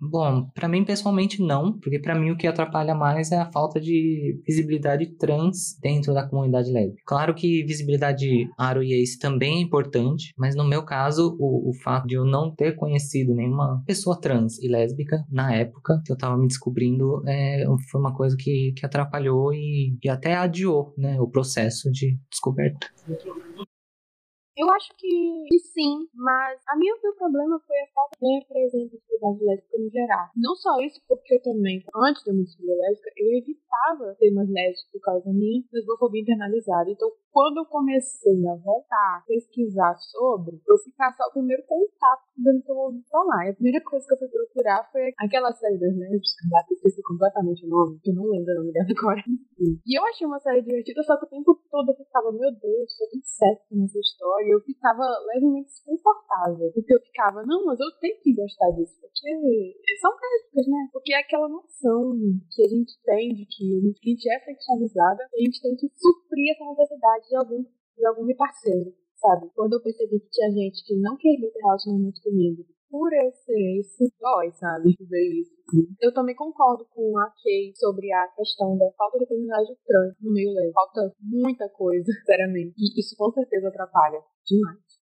Bom, 0.00 0.50
para 0.54 0.68
mim 0.68 0.84
pessoalmente 0.84 1.40
não, 1.40 1.78
porque 1.78 1.98
para 1.98 2.14
mim 2.14 2.30
o 2.30 2.36
que 2.36 2.46
atrapalha 2.46 2.94
mais 2.94 3.30
é 3.30 3.36
a 3.36 3.50
falta 3.50 3.80
de 3.80 4.40
visibilidade 4.46 5.06
trans 5.16 5.78
dentro 5.80 6.12
da 6.12 6.26
comunidade 6.26 6.72
lésbica. 6.72 7.02
Claro 7.06 7.34
que 7.34 7.64
visibilidade 7.64 8.50
aro 8.58 8.82
e 8.82 8.92
ace 8.94 9.18
também 9.18 9.58
é 9.58 9.60
importante, 9.60 10.32
mas 10.36 10.56
no 10.56 10.64
meu 10.64 10.84
caso, 10.84 11.36
o, 11.38 11.70
o 11.70 11.74
fato 11.74 12.06
de 12.06 12.14
eu 12.14 12.24
não 12.24 12.54
ter 12.54 12.74
conhecido 12.74 13.34
nenhuma 13.34 13.82
pessoa 13.86 14.20
trans 14.20 14.58
e 14.58 14.68
lésbica 14.68 15.24
na 15.30 15.54
época 15.54 16.02
que 16.04 16.12
eu 16.12 16.18
tava 16.18 16.36
me 16.36 16.48
descobrindo 16.48 17.22
é, 17.26 17.64
foi 17.90 18.00
uma 18.00 18.14
coisa 18.14 18.36
que, 18.36 18.72
que 18.76 18.84
atrapalhou 18.84 19.54
e, 19.54 19.96
e 20.02 20.08
até 20.08 20.34
adiou 20.34 20.92
né, 20.98 21.20
o 21.20 21.28
processo 21.28 21.90
de 21.90 22.18
descoberta. 22.30 22.88
Eu 24.56 24.70
acho 24.70 24.92
que, 24.96 25.58
sim, 25.72 26.08
mas 26.14 26.60
a 26.68 26.76
minha 26.76 26.92
meu 27.02 27.14
problema 27.16 27.58
foi 27.66 27.76
a 27.80 27.88
falta 27.94 28.16
de 28.20 28.38
representatividade 28.38 29.44
lésbica 29.44 29.78
no 29.78 29.90
geral. 29.90 30.28
Não 30.36 30.54
só 30.54 30.80
isso, 30.80 31.00
porque 31.08 31.34
eu 31.34 31.42
também, 31.42 31.82
antes 31.96 32.24
da 32.24 32.32
minha 32.32 32.44
descobrir 32.44 32.76
lésbica, 32.76 33.10
eu 33.16 33.28
evitava 33.38 34.14
temas 34.18 34.48
lésbicos 34.48 34.88
por 34.92 35.00
causa 35.00 35.24
da 35.24 35.32
minha 35.32 35.62
lesbofobia 35.72 36.22
internalizada. 36.22 36.90
Então, 36.90 37.10
quando 37.32 37.58
eu 37.58 37.66
comecei 37.66 38.46
a 38.46 38.54
voltar 38.56 39.18
a 39.18 39.24
pesquisar 39.26 39.94
sobre, 39.96 40.60
eu 40.68 40.78
fui 40.78 40.92
caçar 40.92 41.26
o 41.28 41.32
primeiro 41.32 41.62
contato 41.66 42.22
dando 42.36 42.62
que 42.62 42.70
eu 42.70 42.76
ouvi 42.76 43.02
falar. 43.10 43.46
E 43.46 43.50
a 43.50 43.54
primeira 43.54 43.80
coisa 43.84 44.06
que 44.06 44.14
eu 44.14 44.18
fui 44.18 44.28
procurar 44.28 44.88
foi 44.92 45.12
aquela 45.18 45.52
série 45.52 45.78
das 45.78 45.96
lésbicas, 45.96 46.34
que 46.36 46.74
eu 46.74 46.76
esqueci 46.76 47.02
completamente 47.02 47.64
o 47.64 47.68
nome, 47.68 47.98
que 48.02 48.10
eu 48.10 48.14
não 48.14 48.28
lembro 48.28 48.52
o 48.52 48.58
nome 48.60 48.72
dela 48.72 48.88
agora. 48.90 49.22
E 49.58 49.98
eu 49.98 50.04
achei 50.06 50.26
uma 50.26 50.38
série 50.40 50.62
divertida, 50.62 51.02
só 51.02 51.16
que 51.16 51.24
o 51.24 51.28
tempo 51.28 51.58
todo 51.70 51.90
eu 51.90 51.96
ficava, 51.96 52.30
meu 52.32 52.52
Deus, 52.52 52.96
sou 52.96 53.08
certo 53.22 53.64
nessa 53.72 53.98
história 53.98 54.41
e 54.42 54.50
eu 54.50 54.60
ficava 54.60 55.02
levemente 55.34 55.68
desconfortável. 55.68 56.70
Porque 56.72 56.94
eu 56.94 57.00
ficava, 57.00 57.42
não, 57.46 57.64
mas 57.66 57.78
eu 57.80 57.90
tenho 58.00 58.20
que 58.20 58.34
gostar 58.34 58.70
disso, 58.72 59.00
porque 59.00 59.98
são 60.00 60.10
lésbicas, 60.10 60.66
né? 60.68 60.88
Porque 60.92 61.12
é 61.12 61.18
aquela 61.18 61.48
noção 61.48 62.12
que 62.50 62.64
a 62.64 62.68
gente 62.68 62.92
tem 63.04 63.34
de 63.34 63.46
que 63.46 63.78
a 63.78 64.08
gente 64.10 64.30
é 64.30 64.38
sexualizada 64.40 65.22
a 65.22 65.38
gente 65.40 65.60
tem 65.60 65.76
que 65.76 65.88
suprir 65.96 66.52
essa 66.52 66.64
necessidade 66.64 67.28
de 67.28 67.36
algum, 67.36 67.62
de 67.62 68.06
algum 68.06 68.36
parceiro, 68.36 68.94
sabe? 69.16 69.50
Quando 69.54 69.74
eu 69.74 69.82
percebi 69.82 70.20
que 70.20 70.30
tinha 70.30 70.50
gente 70.50 70.84
que 70.84 70.96
não 70.96 71.16
queria 71.16 71.50
ter 71.50 71.60
relacionamento 71.60 72.20
comigo 72.22 72.64
por 72.92 73.10
eu 73.10 73.32
ser 73.32 73.80
dói, 74.20 74.52
sabe? 74.52 74.94
Ver 75.00 75.40
isso. 75.40 75.50
Eu 75.98 76.12
também 76.12 76.34
concordo 76.36 76.84
com 76.94 77.18
a 77.18 77.30
Kay 77.42 77.72
sobre 77.74 78.12
a 78.12 78.28
questão 78.36 78.76
da 78.76 78.84
falta 78.92 79.16
de 79.16 79.24
oportunidade 79.24 79.74
trans 79.86 80.14
no 80.20 80.30
meio 80.30 80.52
leve. 80.52 80.72
Falta 80.72 81.14
muita 81.18 81.70
coisa, 81.70 82.04
sinceramente. 82.12 82.74
E 82.76 83.00
isso 83.00 83.16
com 83.16 83.32
certeza 83.32 83.68
atrapalha 83.68 84.22
demais 84.46 85.01